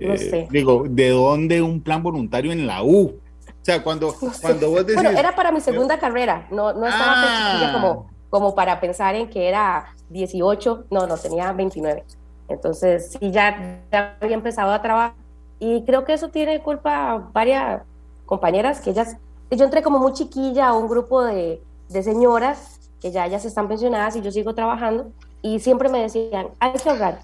[0.00, 0.38] No sé.
[0.38, 3.08] Eh, digo, ¿de dónde un plan voluntario en la U?
[3.08, 3.14] O
[3.60, 5.02] sea, cuando, cuando vos decís...
[5.02, 7.52] Bueno, era para mi segunda carrera, no, no estaba Ah.
[7.52, 12.02] chiquilla como, como para pensar en que era 18, no, no, tenía 29.
[12.48, 15.12] Entonces, sí, ya, ya había empezado a trabajar.
[15.60, 17.82] Y creo que eso tiene culpa varias
[18.24, 19.18] compañeras que ellas,
[19.50, 23.68] yo entré como muy chiquilla a un grupo de, de señoras que ya ellas están
[23.68, 27.20] pensionadas y yo sigo trabajando y siempre me decían, hay que ahorrar,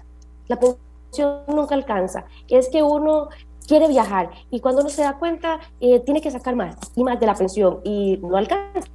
[0.47, 3.29] la pensión nunca alcanza, es que uno
[3.67, 7.19] quiere viajar y cuando uno se da cuenta eh, tiene que sacar más y más
[7.19, 8.89] de la pensión y no alcanza.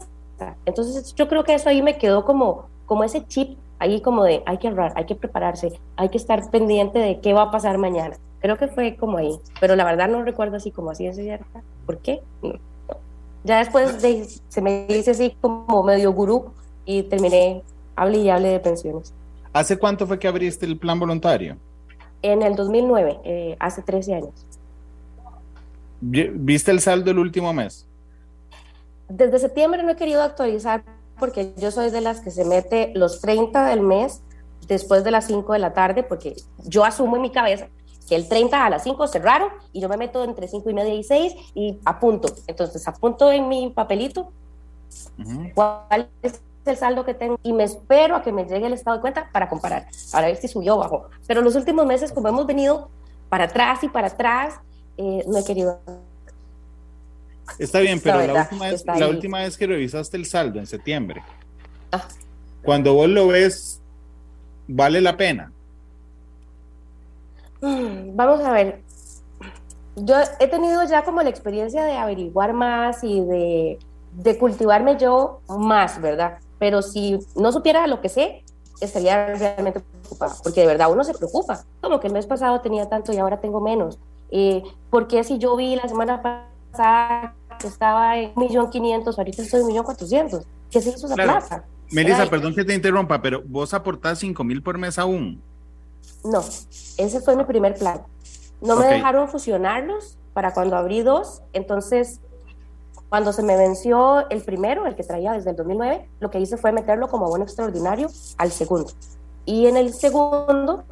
[0.64, 4.42] Entonces yo creo que eso ahí me quedó como, como ese chip ahí como de
[4.46, 7.78] hay que ahorrar, hay que prepararse, hay que estar pendiente de qué va a pasar
[7.78, 8.16] mañana.
[8.40, 11.62] Creo que fue como ahí, pero la verdad no recuerdo así como así de cierta.
[11.84, 12.22] ¿Por qué?
[12.42, 12.54] No.
[13.42, 16.52] Ya después de, se me dice así como medio gurú
[16.84, 17.62] y terminé
[17.96, 19.12] hable y hable de pensiones.
[19.52, 21.56] ¿Hace cuánto fue que abriste el plan voluntario?
[22.22, 24.46] En el 2009, eh, hace 13 años.
[26.00, 27.86] Vi- ¿Viste el saldo el último mes?
[29.08, 30.82] Desde septiembre no he querido actualizar
[31.18, 34.22] porque yo soy de las que se mete los 30 del mes
[34.68, 37.68] después de las 5 de la tarde porque yo asumo en mi cabeza
[38.08, 40.94] que el 30 a las 5 cerraron y yo me meto entre 5 y media
[40.94, 42.28] y 6 y apunto.
[42.46, 44.32] Entonces apunto en mi papelito
[45.18, 45.50] Ujú.
[45.54, 48.96] cuál es el saldo que tengo y me espero a que me llegue el estado
[48.96, 51.08] de cuenta para comparar, para ver si subió o bajó.
[51.26, 52.88] Pero los últimos meses, como hemos venido
[53.28, 54.54] para atrás y para atrás,
[54.96, 55.78] eh, no he querido.
[57.58, 59.10] Está bien, pero La la, verdad, última vez, está la ahí.
[59.10, 61.22] última vez que revisaste el saldo en septiembre,
[61.92, 62.04] Ah.
[62.62, 63.80] cuando vos lo ves,
[64.68, 65.52] ¿vale la pena?
[67.60, 68.82] Mm, Vamos a ver.
[69.96, 73.78] Yo he tenido ya como la experiencia de averiguar más y de,
[74.14, 76.38] de cultivarme yo más, ¿verdad?
[76.60, 78.44] Pero si no supiera lo que sé,
[78.80, 81.64] estaría realmente preocupada, porque de verdad uno se preocupa.
[81.80, 83.98] Como que el mes pasado tenía tanto y ahora tengo menos.
[84.30, 89.60] Eh, ¿Por qué si yo vi la semana pasada que estaba en 1.500.000, ahorita estoy
[89.62, 90.44] en 1.400.000?
[90.70, 91.32] ¿Qué se hizo esa Claro.
[91.40, 91.64] plata?
[91.90, 92.30] Melissa, Ay.
[92.30, 95.42] perdón que te interrumpa, pero vos aportás 5 mil por mes aún.
[96.22, 96.40] No,
[96.96, 98.02] ese fue mi primer plan.
[98.60, 102.20] No me dejaron fusionarlos para cuando abrí dos, entonces
[103.10, 106.56] cuando se me venció el primero, el que traía desde el 2009, lo que hice
[106.56, 108.92] fue meterlo como abono extraordinario al segundo.
[109.44, 110.84] Y en el segundo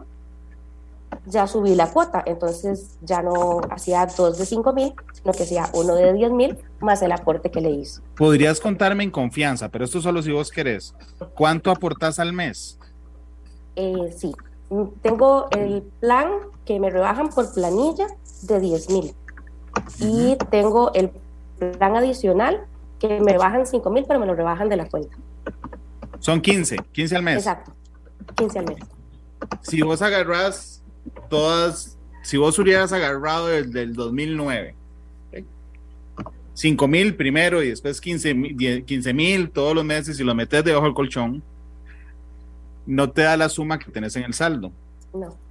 [1.27, 5.71] ya subí la cuota, entonces ya no hacía dos de 5 mil, sino que hacía
[5.75, 8.01] uno de 10 mil más el aporte que le hice.
[8.17, 10.97] Podrías contarme en confianza, pero esto solo si vos querés.
[11.37, 12.81] ¿Cuánto aportás al mes?
[13.77, 14.35] Eh, sí,
[15.03, 16.33] tengo el plan
[16.65, 18.09] que me rebajan por planilla
[18.43, 19.15] de 10 mil.
[20.01, 21.13] Y tengo el
[21.59, 22.67] plan adicional
[22.99, 25.17] que me rebajan 5 mil, pero me lo rebajan de la cuenta.
[26.19, 27.37] Son 15, 15 al mes.
[27.39, 27.73] Exacto,
[28.37, 28.79] 15 al mes.
[29.63, 30.83] Si vos agarrás
[31.29, 34.75] todas si vos hubieras agarrado desde el 2009,
[36.53, 38.35] 5 mil primero y después 15
[39.15, 41.43] mil todos los meses y lo metes debajo del colchón,
[42.85, 44.73] no te da la suma que tenés en el saldo.
[45.15, 45.48] No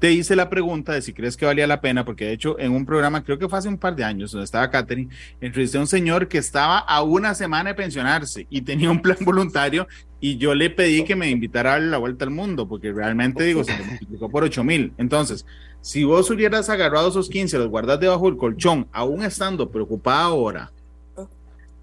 [0.00, 2.72] te hice la pregunta de si crees que valía la pena, porque de hecho en
[2.72, 5.10] un programa, creo que fue hace un par de años, donde estaba Katherine,
[5.42, 9.18] entrevisté a un señor que estaba a una semana de pensionarse y tenía un plan
[9.24, 9.86] voluntario
[10.18, 13.44] y yo le pedí que me invitara a darle la vuelta al mundo, porque realmente
[13.44, 14.92] digo, se multiplicó por 8 mil.
[14.96, 15.44] Entonces,
[15.82, 20.72] si vos hubieras agarrado esos 15, los guardas debajo del colchón, aún estando preocupada ahora,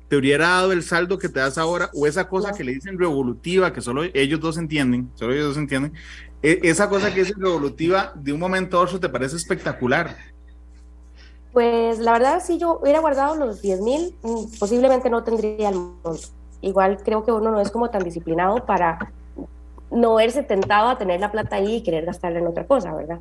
[0.08, 2.97] te hubiera dado el saldo que te das ahora o esa cosa que le dicen
[2.97, 5.93] revolutiva, que solo ellos dos entienden, solo ellos dos entienden,
[6.41, 10.15] esa cosa que es revolutiva de un momento a otro te parece espectacular.
[11.54, 15.76] Pues la verdad, si yo hubiera guardado los 10 mil, mm, posiblemente no tendría el
[15.76, 16.28] monto.
[16.62, 19.12] Igual creo que uno no es como tan disciplinado para
[19.89, 23.19] no verse tentado a tener la plata ahí y querer gastarla en otra cosa, ¿verdad?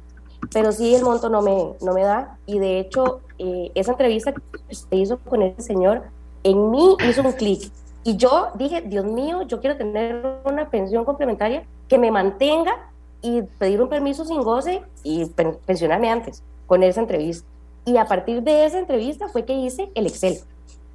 [0.52, 2.38] Pero sí el monto no me, no me da.
[2.46, 6.02] Y de hecho, eh, esa entrevista que se hizo con ese señor,
[6.42, 7.70] en mí hizo un clic.
[8.05, 12.90] Y yo dije, Dios mío, yo quiero tener una pensión complementaria que me mantenga
[13.26, 15.26] y pedir un permiso sin goce y
[15.66, 17.46] pensionarme antes con esa entrevista.
[17.84, 20.38] Y a partir de esa entrevista fue que hice el Excel.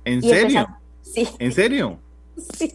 [0.06, 0.68] ¿En serio?
[1.02, 1.28] sí.
[1.40, 2.00] ¿En serio?
[2.54, 2.74] Sí.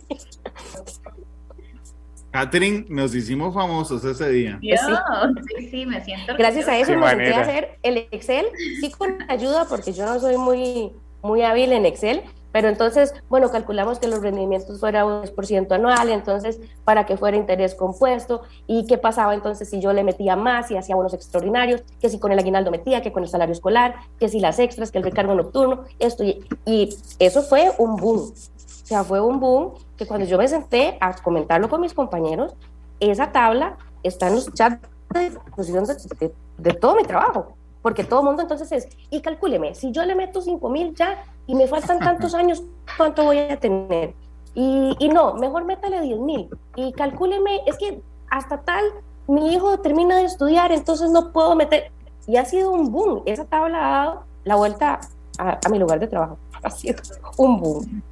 [2.30, 4.58] Catherine, nos hicimos famosos ese día.
[4.60, 6.34] Sí, sí, me siento.
[6.36, 8.46] Gracias a eso me senté a hacer el Excel,
[8.80, 10.92] sí con ayuda, porque yo no soy muy,
[11.22, 12.22] muy hábil en Excel,
[12.56, 17.36] pero entonces, bueno, calculamos que los rendimientos fueran un 10% anual, entonces, para que fuera
[17.36, 21.82] interés compuesto, y qué pasaba entonces si yo le metía más y hacía bonos extraordinarios,
[22.00, 24.90] que si con el aguinaldo metía, que con el salario escolar, que si las extras,
[24.90, 28.20] que el recargo nocturno, esto, y, y eso fue un boom.
[28.20, 32.54] O sea, fue un boom que cuando yo me senté a comentarlo con mis compañeros,
[33.00, 34.80] esa tabla está en los chats
[35.12, 37.54] de, de todo mi trabajo
[37.86, 41.22] porque todo el mundo entonces es, y calcúleme, si yo le meto 5 mil ya
[41.46, 42.62] y me faltan tantos años,
[42.96, 44.14] ¿cuánto voy a tener?
[44.54, 48.84] Y, y no, mejor métale 10 mil y calcúleme, es que hasta tal,
[49.28, 51.90] mi hijo termina de estudiar, entonces no puedo meter,
[52.26, 55.00] y ha sido un boom, esa tabla ha dado la vuelta
[55.38, 56.96] a, a mi lugar de trabajo, ha sido
[57.36, 58.02] un boom.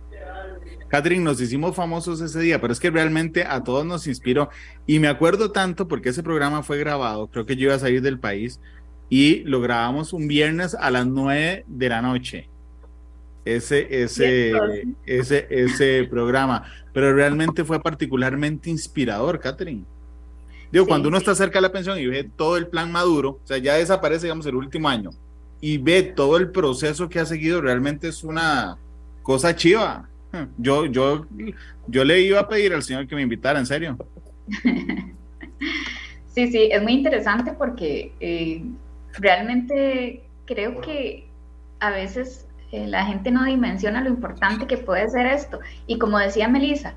[0.95, 4.51] Catherine, nos hicimos famosos ese día, pero es que realmente a todos nos inspiró.
[4.87, 8.01] Y me acuerdo tanto porque ese programa fue grabado, creo que yo iba a salir
[8.01, 8.61] del país,
[9.09, 12.49] y lo grabamos un viernes a las 9 de la noche.
[13.45, 14.53] Ese, ese,
[15.05, 16.65] ese, ese programa.
[16.93, 19.85] Pero realmente fue particularmente inspirador, Catherine.
[20.73, 23.47] Digo, cuando uno está cerca de la pensión y ve todo el plan maduro, o
[23.47, 25.11] sea, ya desaparece, digamos, el último año,
[25.61, 28.77] y ve todo el proceso que ha seguido, realmente es una
[29.23, 30.09] cosa chiva.
[30.59, 31.27] Yo, yo,
[31.87, 33.97] yo le iba a pedir al señor que me invitara, en serio.
[36.35, 38.65] Sí, sí, es muy interesante porque eh,
[39.21, 41.29] realmente creo que
[41.79, 42.49] a veces
[42.87, 45.61] la gente no dimensiona lo importante que puede ser esto.
[45.87, 46.95] Y como decía Melissa,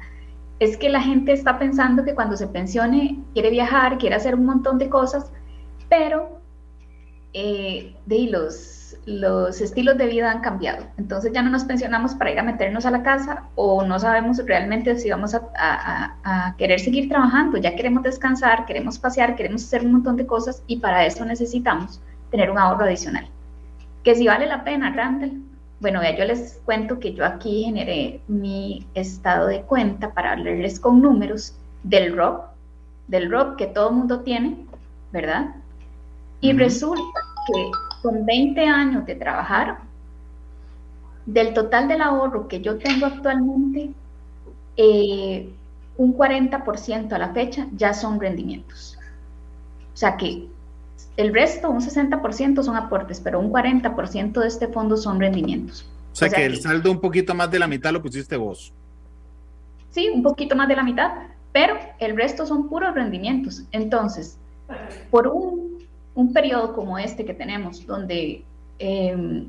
[0.60, 4.46] es que la gente está pensando que cuando se pensione quiere viajar, quiere hacer un
[4.46, 5.32] montón de cosas,
[5.90, 6.42] pero
[7.34, 10.88] eh, de los, los estilos de vida han cambiado.
[10.98, 14.42] Entonces ya no nos pensionamos para ir a meternos a la casa o no sabemos
[14.46, 17.58] realmente si vamos a, a querer seguir trabajando.
[17.58, 22.02] Ya queremos descansar, queremos pasear, queremos hacer un montón de cosas y para eso necesitamos
[22.32, 23.28] tener un ahorro adicional.
[24.04, 25.44] Que si vale la pena, Randall.
[25.80, 30.80] Bueno, ya yo les cuento que yo aquí generé mi estado de cuenta para hablarles
[30.80, 32.46] con números del ROP,
[33.08, 34.66] del ROP que todo mundo tiene,
[35.12, 35.56] ¿verdad?
[36.42, 39.80] Y resulta que con 20 años de trabajar,
[41.28, 43.92] del total del ahorro que yo tengo actualmente,
[44.78, 45.50] eh,
[45.98, 48.98] un 40% a la fecha ya son rendimientos.
[49.94, 50.48] O sea que
[51.18, 55.90] el resto, un 60% son aportes, pero un 40% de este fondo son rendimientos.
[56.14, 58.72] O sea, que el saldo un poquito más de la mitad lo pusiste vos.
[59.90, 61.12] Sí, un poquito más de la mitad,
[61.52, 63.64] pero el resto son puros rendimientos.
[63.72, 64.38] Entonces,
[65.10, 65.86] por un,
[66.34, 68.44] periodo como este que tenemos, donde,
[68.80, 69.48] em,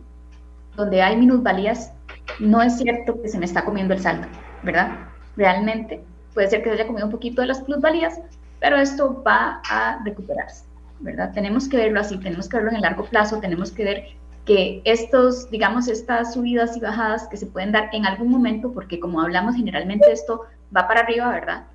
[0.77, 1.93] donde hay minusvalías,
[2.39, 4.27] no es cierto que se me está comiendo el saldo,
[4.63, 5.09] ¿verdad?
[5.37, 6.03] Realmente
[6.35, 8.21] puede ser que se haya comido un poquito de las plusvalías,
[8.61, 10.68] pero esto va a recuperarse.
[11.01, 11.33] ¿Verdad?
[11.33, 14.05] Tenemos que verlo así, tenemos que verlo en el largo plazo, tenemos que ver
[14.45, 18.99] que estos, digamos, estas subidas y bajadas que se pueden dar en algún momento, porque
[18.99, 21.67] como hablamos generalmente esto va para arriba, ¿verdad?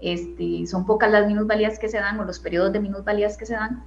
[0.00, 3.54] Este, son pocas las minusvalías que se dan o los periodos de minusvalías que se
[3.54, 3.82] dan.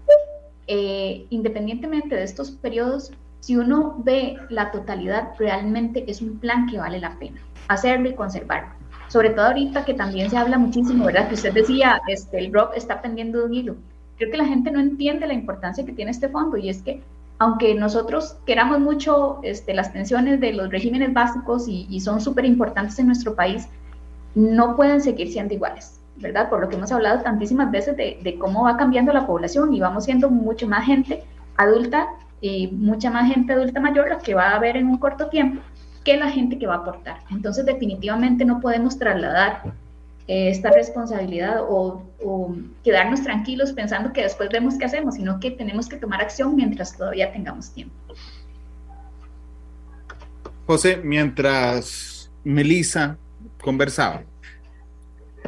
[0.68, 6.78] Eh, independientemente de estos periodos, si uno ve la totalidad, realmente es un plan que
[6.78, 8.70] vale la pena hacerlo y conservarlo.
[9.08, 11.28] Sobre todo ahorita que también se habla muchísimo, ¿verdad?
[11.30, 13.76] Que usted decía, este, el rock está pendiendo de un hilo
[14.18, 17.02] creo que la gente no entiende la importancia que tiene este fondo y es que
[17.38, 22.98] aunque nosotros queramos mucho este, las pensiones de los regímenes básicos y, son súper importantes
[23.00, 23.68] en nuestro país,
[24.36, 26.50] no pueden seguir siendo iguales, ¿verdad?
[26.50, 29.82] Por lo que hemos hablado tantísimas veces de, de cómo va cambiando la población y
[29.82, 31.24] vamos siendo mucho más gente
[31.58, 32.08] adulta
[32.40, 35.62] y mucha más gente adulta mayor la que va a haber en un corto tiempo
[36.06, 37.18] que la gente que va a aportar.
[37.32, 39.74] Entonces definitivamente no podemos trasladar
[40.28, 42.04] esta responsabilidad o,
[42.84, 46.98] quedarnos tranquilos pensando que después vemos qué hacemos, sino que tenemos que tomar acción mientras
[46.98, 47.94] todavía tengamos tiempo.
[50.66, 53.18] José, mientras Melissa
[53.62, 54.24] conversaba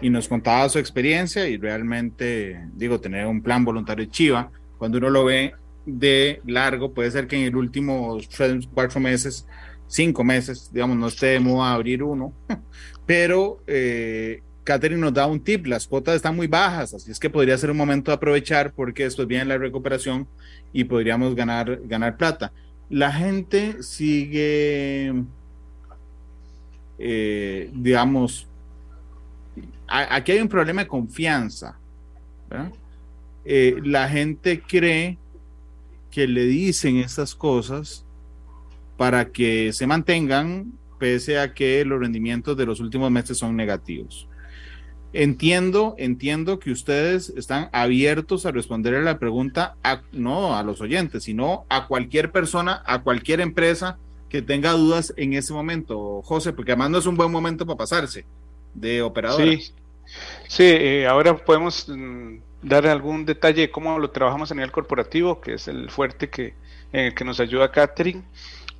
[0.02, 5.10] y nos contaba su experiencia y realmente, digo, tener un plan voluntario chiva, cuando uno
[5.10, 5.56] lo ve
[5.88, 9.48] de largo, puede ser que en el último tres, cuatro meses,
[9.88, 12.34] cinco meses, digamos, no estemos a abrir uno,
[13.08, 17.30] pero eh, Catherine nos da un tip, las cuotas están muy bajas, así es que
[17.30, 20.28] podría ser un momento de aprovechar porque después viene la recuperación
[20.74, 22.52] y podríamos ganar, ganar plata.
[22.90, 25.14] La gente sigue,
[27.00, 28.46] eh, digamos,
[29.88, 31.80] aquí hay un problema de confianza.
[33.46, 35.18] Eh, la gente cree
[36.12, 38.04] que le dicen estas cosas
[38.98, 44.28] para que se mantengan pese a que los rendimientos de los últimos meses son negativos.
[45.14, 49.76] Entiendo, entiendo que ustedes están abiertos a responderle la pregunta,
[50.12, 53.98] no a los oyentes, sino a cualquier persona, a cualquier empresa
[54.30, 57.78] que tenga dudas en ese momento, José, porque además no es un buen momento para
[57.78, 58.26] pasarse
[58.74, 59.42] de operador.
[59.42, 59.74] Sí,
[60.48, 65.40] sí eh, ahora podemos mm, dar algún detalle de cómo lo trabajamos a nivel corporativo,
[65.40, 66.54] que es el fuerte que,
[66.92, 68.24] que nos ayuda Catherine,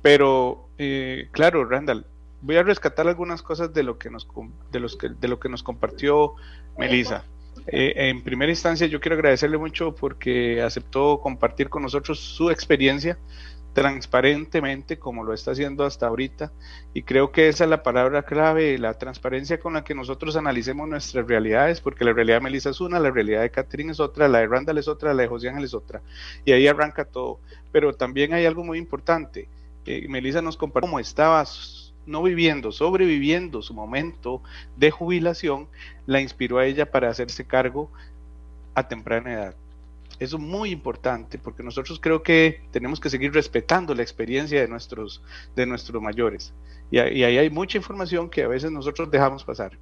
[0.02, 2.06] pero eh, claro, Randall,
[2.40, 4.28] voy a rescatar algunas cosas de lo que nos,
[4.70, 6.34] de los que, de lo que nos compartió
[6.76, 7.24] Melissa.
[7.66, 13.18] Eh, en primera instancia, yo quiero agradecerle mucho porque aceptó compartir con nosotros su experiencia
[13.74, 16.50] transparentemente como lo está haciendo hasta ahorita
[16.94, 20.88] y creo que esa es la palabra clave, la transparencia con la que nosotros analicemos
[20.88, 24.26] nuestras realidades, porque la realidad de Melissa es una, la realidad de Catherine es otra,
[24.26, 26.02] la de Randall es otra, la de José Ángel es otra
[26.44, 27.38] y ahí arranca todo,
[27.70, 29.48] pero también hay algo muy importante,
[29.84, 31.44] eh, Melissa nos compartió cómo estaba
[32.08, 34.42] no viviendo, sobreviviendo su momento
[34.76, 35.68] de jubilación,
[36.06, 37.90] la inspiró a ella para hacerse cargo
[38.74, 39.54] a temprana edad.
[40.18, 44.68] Eso es muy importante porque nosotros creo que tenemos que seguir respetando la experiencia de
[44.68, 45.22] nuestros,
[45.54, 46.52] de nuestros mayores.
[46.90, 49.72] Y, ahí hay mucha información que a veces nosotros dejamos pasar.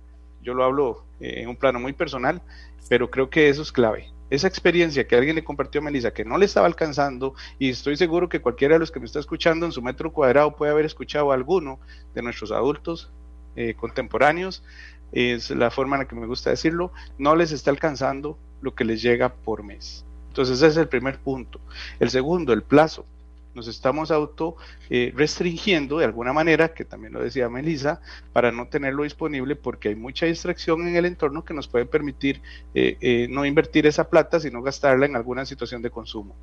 [0.42, 2.42] Yo lo hablo eh, en un plano muy personal,
[2.88, 6.24] pero creo que eso es clave esa experiencia que alguien le compartió a Melissa que
[6.24, 9.66] no le estaba alcanzando y estoy seguro que cualquiera de los que me está escuchando
[9.66, 11.78] en su metro cuadrado puede haber escuchado a alguno
[12.14, 13.10] de nuestros adultos
[13.54, 14.62] eh, contemporáneos,
[15.12, 18.84] es la forma en la que me gusta decirlo, no les está alcanzando lo que
[18.84, 20.04] les llega por mes.
[20.28, 21.60] Entonces ese es el primer punto.
[21.98, 23.06] El segundo, el plazo
[23.56, 24.56] nos estamos auto
[24.90, 28.00] eh, restringiendo de alguna manera, que también lo decía Melissa,
[28.32, 32.42] para no tenerlo disponible porque hay mucha distracción en el entorno que nos puede permitir
[32.74, 36.36] eh, eh, no invertir esa plata, sino gastarla en alguna situación de consumo.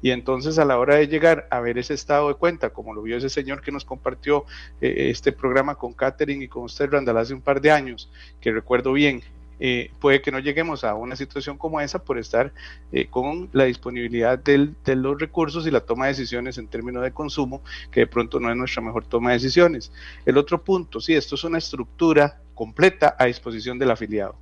[0.00, 3.02] Y entonces a la hora de llegar a ver ese estado de cuenta, como lo
[3.02, 4.44] vio ese señor que nos compartió
[4.80, 8.92] este programa con Catherine y con usted, Randall, hace un par de años, que recuerdo
[8.92, 9.22] bien,
[9.60, 12.52] eh, puede que no lleguemos a una situación como esa por estar
[12.92, 17.12] eh, con la disponibilidad de los recursos y la toma de decisiones en términos de
[17.12, 19.92] consumo, que de pronto no es nuestra mejor toma de decisiones.
[20.24, 24.36] El otro punto, sí, esto es una estructura completa a disposición del afiliado.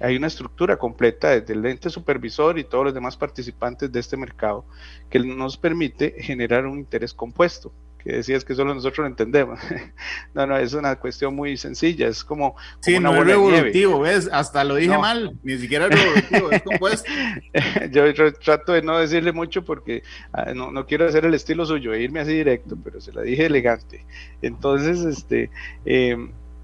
[0.00, 4.16] Hay una estructura completa desde el ente supervisor y todos los demás participantes de este
[4.16, 4.64] mercado
[5.10, 7.70] que nos permite generar un interés compuesto
[8.04, 9.58] que decías que solo nosotros lo entendemos.
[10.34, 14.28] no, no, es una cuestión muy sencilla, es como, sí, no es revolutivo, ¿ves?
[14.32, 17.10] Hasta lo dije mal, ni siquiera es revolutivo, es compuesto.
[17.90, 21.94] yo, trato de no decirle mucho porque ah, no, no, quiero hacer el estilo suyo,
[21.94, 24.04] irme así directo, pero se la dije elegante.
[24.42, 25.50] Entonces, este,
[25.84, 26.16] eh,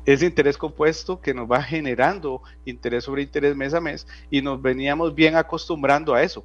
[0.07, 4.62] ese interés compuesto que nos va generando interés sobre interés mes a mes y nos
[4.62, 6.45] veníamos bien acostumbrando a eso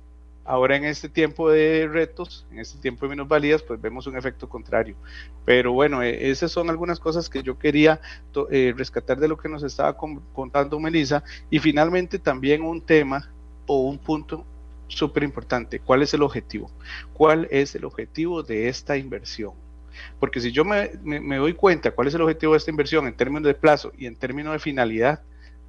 [0.52, 4.50] Ahora en este tiempo de retos, en este tiempo de minusvalías, pues vemos un efecto
[4.50, 4.98] contrario.
[5.46, 8.02] Pero bueno, e, esas son algunas cosas que yo quería
[8.50, 11.24] eh, rescatar de lo que nos estaba contando Melissa.
[11.50, 13.32] Y finalmente también un tema
[13.66, 14.44] o un punto
[14.90, 15.80] súper importante.
[15.80, 16.70] ¿Cuál es el objetivo?
[17.14, 19.54] ¿Cuál es el objetivo de esta inversión?
[20.20, 23.14] Porque si yo me, me doy cuenta cuál es el objetivo de esta inversión en
[23.14, 25.22] términos de plazo y en términos de finalidad,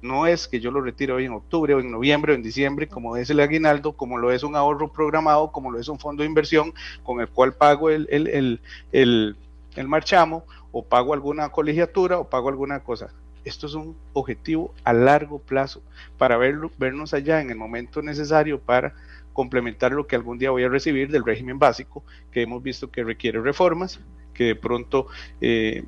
[0.03, 2.89] no es que yo lo retire hoy en octubre o en noviembre o en diciembre,
[2.89, 6.23] como es el aguinaldo, como lo es un ahorro programado, como lo es un fondo
[6.23, 6.73] de inversión
[7.03, 8.59] con el cual pago el, el,
[8.91, 9.37] el,
[9.75, 10.43] el, marchamo
[10.73, 13.13] o pago alguna colegiatura o pago alguna cosa.
[13.45, 15.81] esto es un objetivo a largo plazo
[16.17, 18.93] para verlo, vernos allá en el momento necesario para
[19.31, 23.05] complementar lo que algún día voy a recibir del régimen básico, que hemos visto que
[23.05, 24.01] requiere reformas,
[24.33, 25.07] que de pronto
[25.39, 25.83] eh,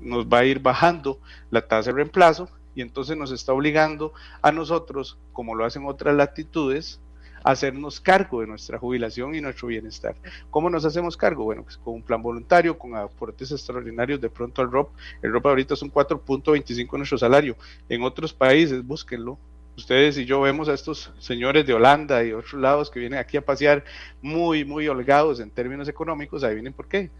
[0.00, 1.18] nos va a ir bajando
[1.50, 2.48] la tasa de reemplazo
[2.78, 7.00] y entonces nos está obligando a nosotros, como lo hacen otras latitudes,
[7.42, 10.14] a hacernos cargo de nuestra jubilación y nuestro bienestar.
[10.48, 11.42] ¿Cómo nos hacemos cargo?
[11.42, 14.90] Bueno, pues con un plan voluntario, con aportes extraordinarios de pronto al ROP.
[15.22, 17.56] El ROP ahorita es un 4.25 nuestro salario.
[17.88, 19.38] En otros países, búsquenlo,
[19.76, 23.38] ustedes y yo vemos a estos señores de Holanda y otros lados que vienen aquí
[23.38, 23.82] a pasear
[24.22, 27.10] muy, muy holgados en términos económicos, ahí vienen por qué.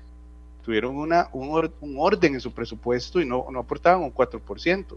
[0.62, 4.96] Tuvieron una, un, un orden en su presupuesto y no, no aportaban un 4%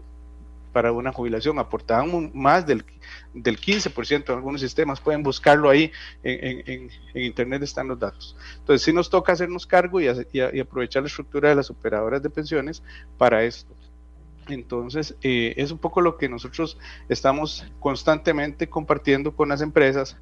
[0.72, 2.84] para una jubilación, aportaban más del,
[3.34, 5.92] del 15% en algunos sistemas, pueden buscarlo ahí,
[6.22, 8.36] en, internet están los datos.
[8.58, 12.30] Entonces sí nos toca hacernos cargo y, y, aprovechar la estructura de las operadoras de
[12.30, 12.82] pensiones
[13.18, 13.74] para esto.
[14.48, 20.16] Entonces, eh, es un poco lo que nosotros estamos constantemente compartiendo con las empresas,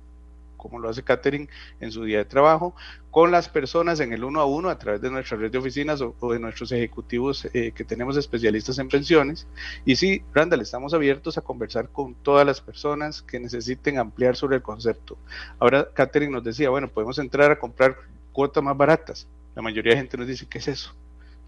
[0.61, 1.49] como lo hace Catherine
[1.81, 2.75] en su día de trabajo,
[3.11, 6.01] con las personas en el uno a uno a través de nuestra red de oficinas
[6.01, 9.47] o, de nuestros ejecutivos eh, que tenemos especialistas en pensiones.
[9.85, 14.57] Y sí, Randall, estamos abiertos a conversar con todas las personas que necesiten ampliar sobre
[14.57, 15.19] el concepto.
[15.59, 17.97] Ahora, Catherine nos decía, bueno, podemos entrar a comprar
[18.33, 19.27] cuotas más baratas.
[19.55, 20.95] La mayoría de gente nos dice, ¿qué es eso?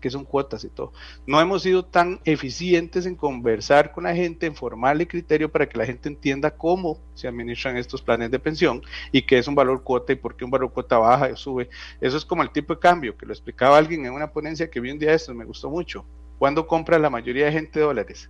[0.02, 0.92] Que son cuotas y todo.
[1.26, 5.78] No hemos sido tan eficientes en conversar con la gente, en formarle criterio para que
[5.78, 8.82] la gente entienda cómo se administran estos planes de pensión
[9.12, 11.70] y qué es un valor cuota y por qué un valor cuota baja y sube.
[12.00, 14.80] Eso es como el tipo de cambio que lo explicaba alguien en una ponencia que
[14.80, 16.04] vi un día de estos, me gustó mucho.
[16.38, 18.28] ¿Cuándo compra la mayoría de gente dólares?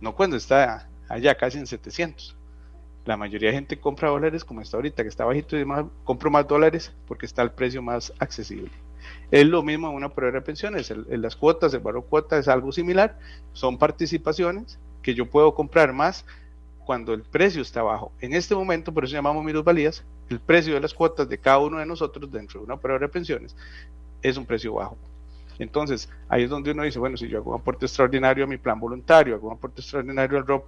[0.00, 2.36] No cuando está allá casi en 700.
[3.06, 6.30] La mayoría de gente compra dólares como está ahorita, que está bajito y demás, compro
[6.30, 8.70] más dólares porque está el precio más accesible.
[9.30, 10.90] Es lo mismo en una prueba de pensiones.
[10.90, 13.18] En las cuotas, el valor cuota es algo similar.
[13.52, 16.24] Son participaciones que yo puedo comprar más
[16.86, 18.12] cuando el precio está bajo.
[18.20, 21.78] En este momento, por eso llamamos minusvalías, el precio de las cuotas de cada uno
[21.78, 23.54] de nosotros dentro de una prueba de pensiones
[24.22, 24.96] es un precio bajo.
[25.58, 28.56] Entonces, ahí es donde uno dice, bueno, si yo hago un aporte extraordinario a mi
[28.56, 30.66] plan voluntario, hago un aporte extraordinario al ROP,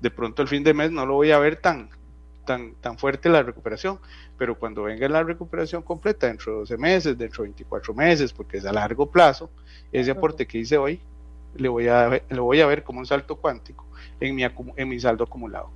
[0.00, 1.88] de pronto el fin de mes no lo voy a ver tan,
[2.44, 3.98] tan, tan fuerte la recuperación,
[4.38, 8.58] pero cuando venga la recuperación completa, dentro de 12 meses, dentro de 24 meses, porque
[8.58, 9.50] es a largo plazo,
[9.92, 11.00] ese aporte que hice hoy,
[11.56, 13.86] le voy a, le voy a ver como un salto cuántico
[14.20, 15.70] en mi, en mi saldo acumulado.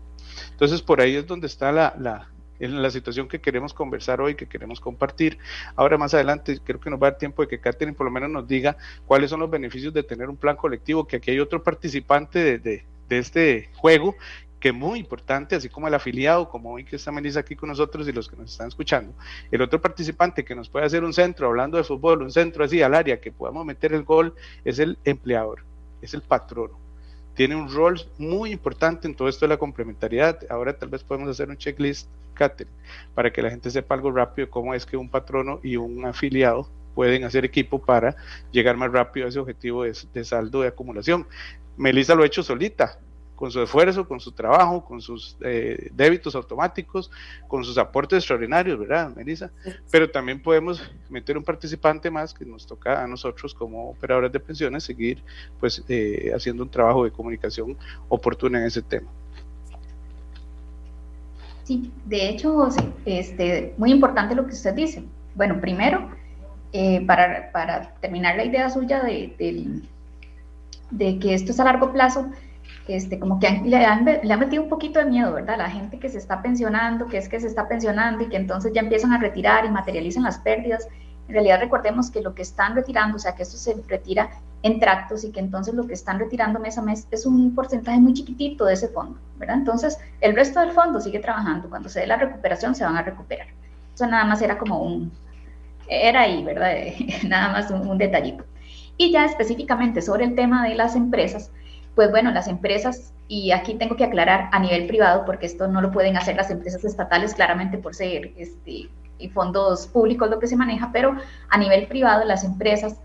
[0.51, 4.47] Entonces, por ahí es donde está la, la, la situación que queremos conversar hoy, que
[4.47, 5.39] queremos compartir.
[5.77, 8.11] Ahora más adelante creo que nos va a dar tiempo de que Catherine por lo
[8.11, 11.41] menos nos diga cuáles son los beneficios de tener un plan colectivo, que aquí hay
[11.41, 14.17] otro participante de, de, de este juego
[14.61, 17.69] que es muy importante, así como el afiliado, como hoy que está Melissa aquí con
[17.69, 19.13] nosotros y los que nos están escuchando,
[19.51, 22.83] el otro participante que nos puede hacer un centro, hablando de fútbol, un centro así
[22.83, 24.35] al área, que podamos meter el gol,
[24.65, 25.63] es el empleador,
[26.03, 26.79] es el patrono.
[27.35, 30.41] Tiene un rol muy importante en todo esto de la complementariedad.
[30.51, 32.75] Ahora tal vez podemos hacer un checklist, Catherine,
[33.15, 36.69] para que la gente sepa algo rápido cómo es que un patrono y un afiliado
[36.97, 38.17] pueden hacer equipo para
[38.51, 41.29] llegar más rápido a ese objetivo de, de saldo de acumulación.
[41.77, 42.99] Melissa lo ha hecho solita,
[43.39, 47.09] con su esfuerzo, con su trabajo, con sus eh, débitos automáticos,
[47.47, 49.53] con sus aportes extraordinarios, ¿verdad, Melissa?
[49.93, 54.41] Pero también podemos meter un participante más que nos toca a nosotros como operadores de
[54.41, 55.23] pensiones seguir
[55.61, 57.77] pues eh, haciendo un trabajo de comunicación
[58.09, 59.09] oportuna en ese tema.
[61.63, 62.69] Sí, de hecho,
[63.05, 65.05] este, muy importante lo que usted dice.
[65.37, 66.11] Bueno, primero,
[66.73, 69.81] eh, para, para, terminar la idea suya de, de,
[70.91, 72.33] de que esto es a largo plazo,
[72.89, 75.59] este, como que le, han, le han metido un poquito de miedo, ¿verdad?
[75.59, 78.73] La gente que se está pensionando, que es que se está pensionando y que entonces
[78.73, 80.89] ya empiezan a retirar y materializan las pérdidas.
[81.29, 84.31] En realidad recordemos que lo que están retirando, o sea, que esto se retira
[84.63, 88.01] en tractos y que entonces lo que están retirando mes a mes es un porcentaje
[88.01, 89.57] muy chiquitito de ese fondo, ¿verdad?
[89.57, 91.69] Entonces, el resto del fondo sigue trabajando.
[91.69, 93.49] Cuando se dé la recuperación, se van a recuperar.
[93.95, 95.13] Eso nada más era como un,
[95.89, 96.73] era ahí, ¿verdad?
[97.29, 98.45] nada más un, un detallito.
[98.97, 101.53] Y ya específicamente sobre el tema de las empresas,
[101.95, 105.81] pues bueno, las empresas, y aquí tengo que aclarar a nivel privado, porque esto no
[105.81, 110.47] lo pueden hacer las empresas estatales, claramente por ser este, y fondos públicos lo que
[110.47, 111.17] se maneja, pero
[111.51, 112.97] a nivel privado las empresas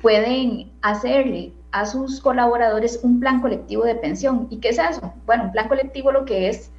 [0.00, 4.46] pueden hacerle a sus colaboradores un plan colectivo de pensión.
[4.50, 5.14] ¿Y qué es eso?
[5.24, 6.70] Bueno, un plan colectivo lo que es,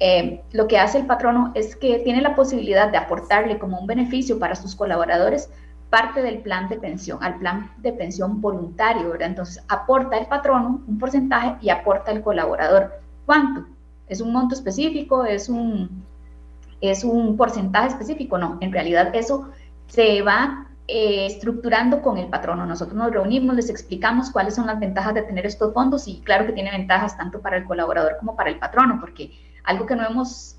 [0.00, 3.86] eh, lo que hace el patrono es que tiene la posibilidad de aportarle como un
[3.86, 5.48] beneficio para sus colaboradores
[5.94, 9.28] parte del plan de pensión, al plan de pensión voluntario, ¿verdad?
[9.28, 12.94] Entonces aporta el patrono un porcentaje y aporta el colaborador.
[13.24, 13.64] ¿Cuánto?
[14.08, 15.24] ¿Es un monto específico?
[15.24, 16.02] ¿Es un,
[16.80, 18.36] es un porcentaje específico?
[18.38, 19.50] No, en realidad eso
[19.86, 22.66] se va eh, estructurando con el patrono.
[22.66, 26.44] Nosotros nos reunimos, les explicamos cuáles son las ventajas de tener estos fondos y claro
[26.44, 29.30] que tiene ventajas tanto para el colaborador como para el patrono, porque
[29.62, 30.53] algo que no hemos,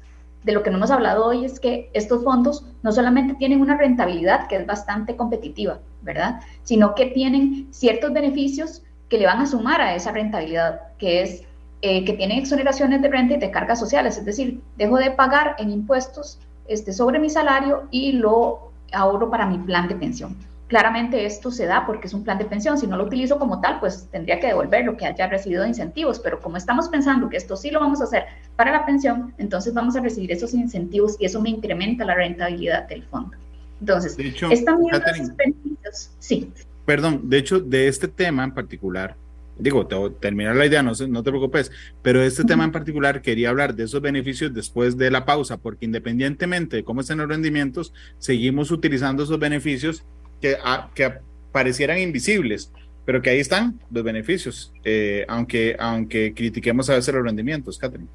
[0.46, 3.78] de lo que no hemos hablado hoy es que estos fondos no solamente tienen una
[3.78, 6.40] rentabilidad que es bastante competitiva, ¿verdad?
[6.64, 11.44] Sino que tienen ciertos beneficios que le van a sumar a esa rentabilidad, que es
[11.82, 15.56] eh, que tienen exoneraciones de renta y de cargas sociales, es decir, dejo de pagar
[15.58, 20.38] en impuestos este, sobre mi salario y lo ahorro para mi plan de pensión.
[20.68, 22.78] Claramente esto se da porque es un plan de pensión.
[22.78, 25.70] Si no lo utilizo como tal, pues tendría que devolver lo que haya recibido de
[25.70, 26.20] incentivos.
[26.20, 28.24] Pero como estamos pensando que esto sí lo vamos a hacer
[28.56, 32.88] para la pensión, entonces vamos a recibir esos incentivos y eso me incrementa la rentabilidad
[32.88, 33.38] del fondo.
[33.80, 36.52] Entonces, De hecho, beneficios, sí,
[36.86, 39.16] Perdón, de hecho, de este tema en particular,
[39.58, 41.72] digo, te voy a terminar la idea, no, no te preocupes,
[42.04, 45.58] pero de este tema en particular quería hablar de esos beneficios después de la pausa,
[45.58, 50.06] porque independientemente de cómo estén los rendimientos, seguimos utilizando esos beneficios
[50.46, 51.12] que, a- que
[51.52, 52.72] parecieran invisibles,
[53.06, 58.08] pero que ahí están los beneficios, eh, aunque, aunque critiquemos a veces los rendimientos, Catherine.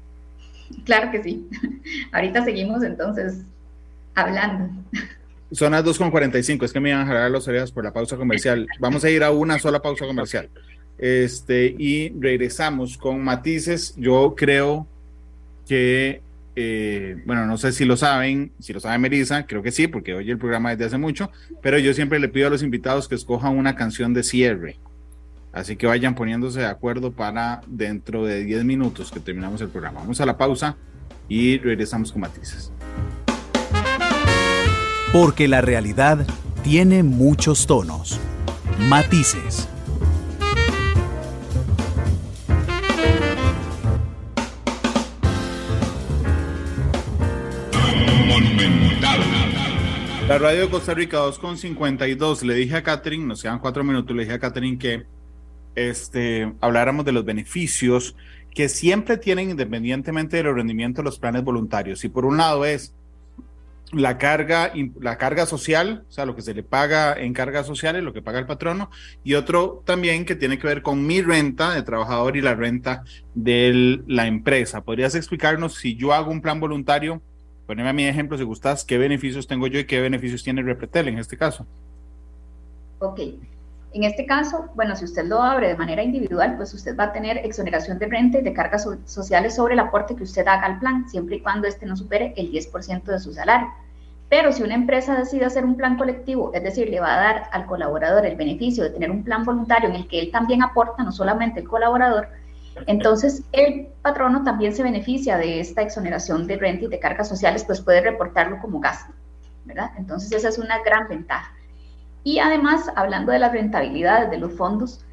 [0.85, 1.47] claro que sí.
[2.13, 3.41] Ahorita seguimos entonces
[4.15, 4.69] hablando.
[5.51, 8.65] Son las 2.45, es que me iban a jalar las orejas por la pausa comercial.
[8.79, 10.47] Vamos a ir a una sola pausa comercial.
[10.97, 13.93] Este, y regresamos con matices.
[13.97, 14.87] Yo creo
[15.67, 16.21] que,
[16.55, 20.13] eh, bueno, no sé si lo saben, si lo sabe Melissa, creo que sí, porque
[20.13, 21.31] oye el programa desde hace mucho,
[21.61, 24.79] pero yo siempre le pido a los invitados que escojan una canción de cierre.
[25.53, 29.99] Así que vayan poniéndose de acuerdo para dentro de 10 minutos que terminamos el programa.
[29.99, 30.77] Vamos a la pausa
[31.27, 32.71] y regresamos con matices.
[35.11, 36.25] Porque la realidad
[36.63, 38.19] tiene muchos tonos,
[38.87, 39.67] matices.
[50.27, 52.43] La radio de Costa Rica 2.52.
[52.43, 55.03] Le dije a Catherine, nos quedan cuatro minutos, le dije a Catherine que
[55.75, 58.15] este, habláramos de los beneficios
[58.53, 62.05] que siempre tienen independientemente de los rendimientos los planes voluntarios.
[62.05, 62.93] Y por un lado es
[63.91, 64.71] la carga,
[65.01, 68.21] la carga social, o sea, lo que se le paga en cargas sociales, lo que
[68.21, 68.89] paga el patrono,
[69.23, 73.03] y otro también que tiene que ver con mi renta de trabajador y la renta
[73.35, 74.81] de la empresa.
[74.81, 77.21] ¿Podrías explicarnos si yo hago un plan voluntario?
[77.71, 81.07] Poneme a mi ejemplo si gustas, qué beneficios tengo yo y qué beneficios tiene Repretel
[81.07, 81.65] en este caso.
[82.99, 83.21] Ok.
[83.93, 87.13] En este caso, bueno, si usted lo abre de manera individual, pues usted va a
[87.13, 90.65] tener exoneración de renta y de cargas so sociales sobre el aporte que usted haga
[90.65, 93.69] al plan, siempre y cuando este no supere el 10% de su salario.
[94.27, 97.43] Pero si una empresa decide hacer un plan colectivo, es decir, le va a dar
[97.53, 101.03] al colaborador el beneficio de tener un plan voluntario en el que él también aporta,
[101.03, 102.27] no solamente el colaborador,
[102.87, 107.63] entonces el patrono también se beneficia de esta exoneración de renta y de cargas sociales,
[107.65, 109.13] pues puede reportarlo como gasto,
[109.65, 109.91] ¿verdad?
[109.97, 111.53] Entonces esa es una gran ventaja.
[112.23, 115.03] Y además, hablando de las rentabilidades de los fondos,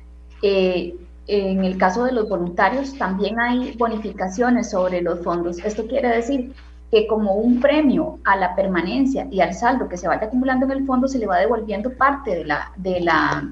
[0.42, 0.94] eh,
[1.26, 5.58] en el caso de los voluntarios también hay bonificaciones sobre los fondos.
[5.58, 6.54] Esto quiere decir
[6.90, 10.72] que como un premio a la permanencia y al saldo que se vaya acumulando en
[10.72, 13.50] el fondo, se le va devolviendo parte de la, de la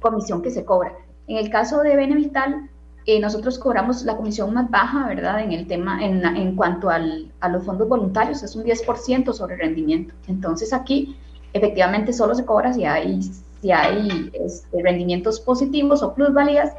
[0.00, 0.92] comisión que se cobra.
[1.26, 2.70] En el caso de Benevital,
[3.10, 5.42] eh, nosotros cobramos la comisión más baja, ¿verdad?
[5.42, 9.56] En el tema, en, en cuanto al, a los fondos voluntarios, es un 10% sobre
[9.56, 10.14] rendimiento.
[10.28, 11.16] Entonces aquí
[11.52, 13.20] efectivamente solo se cobra si hay,
[13.60, 16.72] si hay este, rendimientos positivos o plusvalías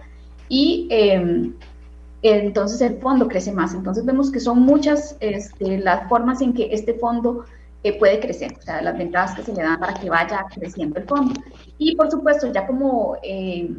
[0.47, 1.51] y eh,
[2.21, 3.73] entonces el fondo crece más.
[3.73, 7.43] Entonces vemos que son muchas este, las formas en que este fondo
[7.83, 10.97] eh, puede crecer, o sea, las ventajas que se le dan para que vaya creciendo
[10.99, 11.33] el fondo.
[11.77, 13.69] Y por supuesto, ya como, eh,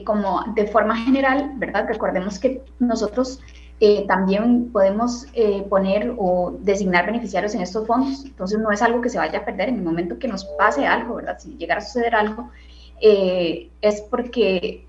[0.00, 1.86] como de forma general, ¿verdad?
[1.88, 3.40] Recordemos que nosotros
[3.84, 8.24] eh, también podemos eh, poner o designar beneficiarios en estos fondos.
[8.24, 10.86] Entonces no es algo que se vaya a perder en el momento que nos pase
[10.86, 11.38] algo, ¿verdad?
[11.40, 12.50] Si llegara a suceder algo,
[13.00, 14.84] eh, es porque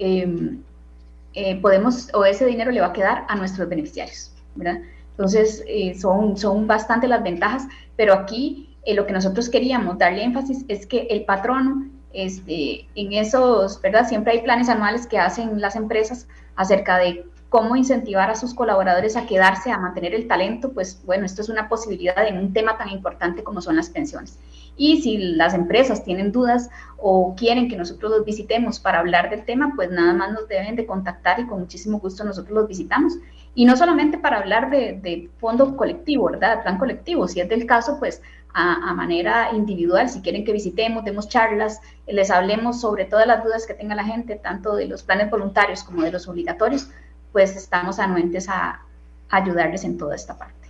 [1.61, 4.81] podemos o ese dinero le va a quedar a nuestros beneficiarios, ¿verdad?
[5.11, 5.63] Entonces
[5.99, 11.07] son, son bastante las ventajas, pero aquí lo que nosotros queríamos darle énfasis es que
[11.09, 14.07] el patrono este, en esos, ¿verdad?
[14.07, 19.15] Siempre hay planes anuales que hacen las empresas acerca de cómo incentivar a sus colaboradores
[19.15, 22.79] a quedarse, a mantener el talento, pues bueno, esto es una posibilidad en un tema
[22.79, 24.39] tan importante como son las pensiones.
[24.75, 29.45] Y si las empresas tienen dudas o quieren que nosotros los visitemos para hablar del
[29.45, 33.19] tema, pues nada más nos deben de contactar y con muchísimo gusto nosotros los visitamos.
[33.53, 36.57] Y no solamente para hablar de, de fondo colectivo, ¿verdad?
[36.57, 38.23] De plan colectivo, si es del caso, pues
[38.53, 43.43] a, a, manera individual, si quieren que visitemos, demos charlas, les hablemos sobre todas las
[43.43, 46.89] dudas que tenga la gente, tanto de los planes voluntarios como de los obligatorios,
[47.31, 48.81] pues estamos anuentes a,
[49.29, 50.63] a ayudarles en toda esta parte.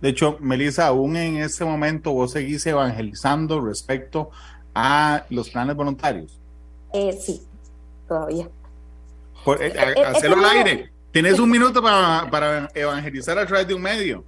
[0.00, 4.30] De hecho, Melissa, aún en este momento vos seguís evangelizando respecto
[4.74, 6.38] a los planes voluntarios.
[6.92, 7.42] Eh, sí,
[8.06, 8.48] todavía.
[9.44, 10.90] Por, eh, eh, hacerlo al aire.
[11.10, 14.24] Tienes un minuto para, para, evangelizar a través de un medio.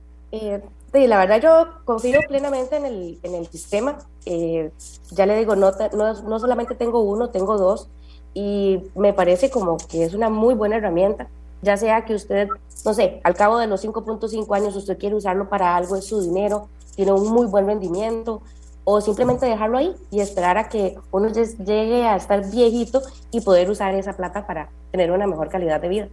[0.92, 3.98] Sí, la verdad yo confío plenamente en el, en el sistema.
[4.24, 7.88] ya le digo, no, no, no solamente tengo uno, tengo dos.
[8.34, 11.28] Y me parece como que es una muy buena herramienta
[11.62, 12.48] ya sea que usted,
[12.84, 16.20] no sé, al cabo de los 5.5 años usted quiere usarlo para algo, es su
[16.20, 18.42] dinero, tiene un muy buen rendimiento,
[18.84, 23.68] o simplemente dejarlo ahí y esperar a que uno llegue a estar viejito y poder
[23.68, 26.08] usar esa plata para tener una mejor calidad de vida.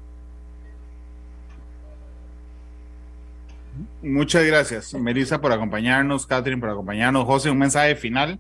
[4.02, 7.26] Muchas gracias, Melissa, por acompañarnos, Catherine, por acompañarnos.
[7.26, 8.40] José, un mensaje final.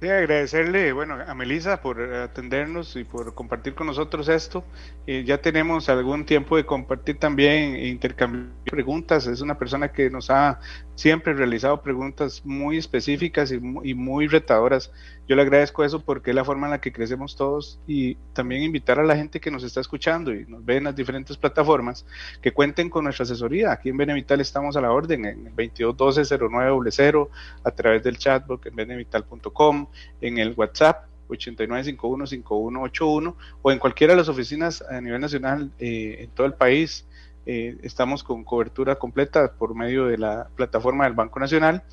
[0.00, 4.62] Sí, agradecerle, bueno, a Melissa por atendernos y por compartir con nosotros esto.
[5.06, 9.26] Eh, ya tenemos algún tiempo de compartir también e intercambiar preguntas.
[9.26, 10.60] Es una persona que nos ha
[10.96, 14.90] siempre realizado preguntas muy específicas y muy, retadoras.
[15.28, 18.62] Yo le agradezco eso porque es la forma en la que crecemos todos y también
[18.62, 22.06] invitar a la gente que nos está escuchando y nos ve en las diferentes plataformas
[22.40, 23.72] que cuenten con nuestra asesoría.
[23.72, 27.28] Aquí en Benevital estamos a la orden en el 2212-0900
[27.62, 29.86] a través del chatbot en benevital.com,
[30.20, 36.30] en el WhatsApp 89515181 o en cualquiera de las oficinas a nivel nacional eh, en
[36.30, 37.06] todo el país
[37.46, 41.84] eh, estamos con cobertura completa por medio de la plataforma del Banco Nacional.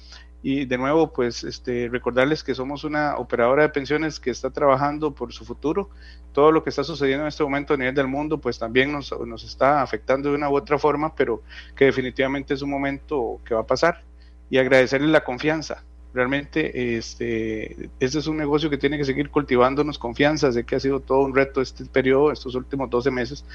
[0.42, 5.16] Y de nuevo, pues este, recordarles que somos una operadora de pensiones que está trabajando
[5.16, 5.90] por su futuro.
[6.34, 9.18] Todo lo que está sucediendo en este momento a nivel del mundo, pues también nos,
[9.26, 11.44] nos está afectando de una u otra forma, pero
[11.76, 14.04] que definitivamente es un momento que va a pasar.
[14.50, 20.52] Y agradecerles la confianza realmente este, es un negocio que tiene que seguir cultivándonos confianza.
[20.52, 23.46] Sé que ha sido todo un reto este periodo, estos últimos 12 meses,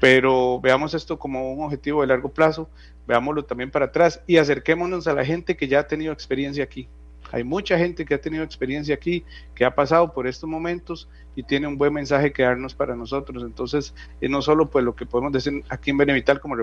[0.00, 2.68] pero veamos esto como un objetivo de largo plazo,
[3.06, 6.88] veámoslo también para atrás y acerquémonos a la gente que ya ha tenido experiencia aquí.
[7.32, 9.24] Hay mucha gente que ha tenido experiencia aquí,
[9.56, 13.42] que ha pasado por estos momentos y tiene un buen mensaje que darnos para nosotros.
[13.42, 16.54] Entonces, eh, no solo pues lo que podemos decir aquí en Benevital como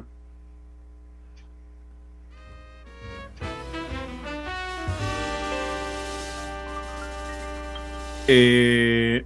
[8.28, 9.24] Eh,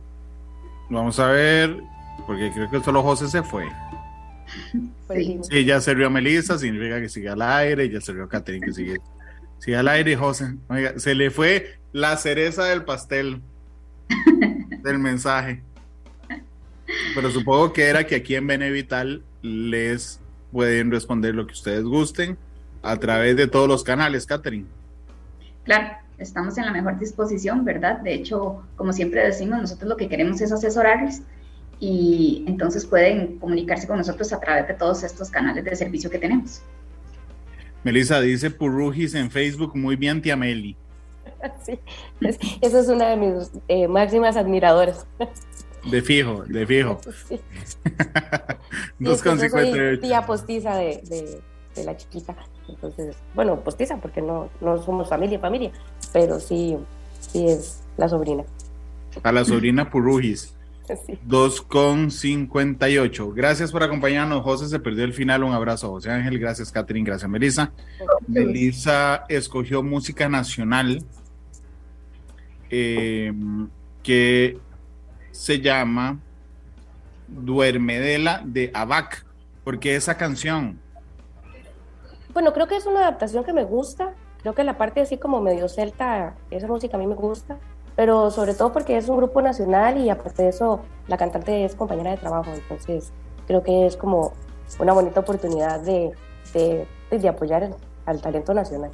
[0.89, 1.81] vamos a ver,
[2.25, 3.67] porque creo que solo José se fue.
[5.49, 8.73] Sí, ya se rió Melissa, significa que sigue al aire, ya se rió Catherine que
[8.73, 8.97] sigue,
[9.59, 10.55] sigue al aire, José.
[10.67, 13.41] Oiga, se le fue la cereza del pastel
[14.83, 15.61] del mensaje.
[17.15, 20.19] Pero supongo que era que aquí en Benevital les
[20.51, 22.37] pueden responder lo que ustedes gusten
[22.83, 24.67] a través de todos los canales, Catherine.
[25.63, 27.99] Claro, estamos en la mejor disposición, ¿verdad?
[27.99, 31.23] De hecho, como siempre decimos, nosotros lo que queremos es asesorarles
[31.79, 36.19] y entonces pueden comunicarse con nosotros a través de todos estos canales de servicio que
[36.19, 36.61] tenemos.
[37.83, 40.75] Melissa dice Purrujis en Facebook, muy bien, tía Meli.
[41.63, 41.79] Sí,
[42.61, 45.05] esa es una de mis eh, máximas admiradoras.
[45.91, 46.99] De fijo, de fijo.
[47.27, 47.39] Sí.
[48.99, 51.41] Dos sí, tía postiza de, de
[51.83, 52.35] la chiquita.
[52.67, 55.71] Entonces, bueno, postiza porque no, no somos familia, familia,
[56.13, 56.77] pero sí,
[57.19, 58.43] sí es la sobrina.
[59.23, 60.51] A la sobrina Purujis.
[61.07, 61.17] Sí.
[61.27, 63.33] 2,58.
[63.33, 64.43] Gracias por acompañarnos.
[64.43, 65.43] José se perdió el final.
[65.43, 66.37] Un abrazo, José Ángel.
[66.37, 67.03] Gracias, Catherine.
[67.03, 67.71] Gracias, Melissa.
[68.27, 71.03] Melissa escogió música nacional
[72.69, 73.33] eh,
[74.03, 74.59] que
[75.31, 76.19] se llama
[77.27, 79.25] Duermedela de Abac,
[79.63, 80.79] porque esa canción
[82.35, 84.13] bueno, creo que es una adaptación que me gusta.
[84.41, 87.57] Creo que la parte así como medio celta, esa música a mí me gusta.
[87.95, 91.75] Pero sobre todo porque es un grupo nacional y aparte de eso, la cantante es
[91.75, 92.51] compañera de trabajo.
[92.53, 93.13] Entonces,
[93.47, 94.33] creo que es como
[94.79, 96.11] una bonita oportunidad de,
[97.09, 97.73] de, apoyar
[98.05, 98.91] al talento nacional.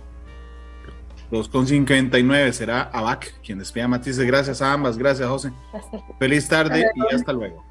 [1.31, 4.19] 2.59 será Abac quien despida a Matisse.
[4.19, 4.99] Gracias a ambas.
[4.99, 5.51] Gracias, José.
[6.19, 7.70] Feliz tarde y hasta luego.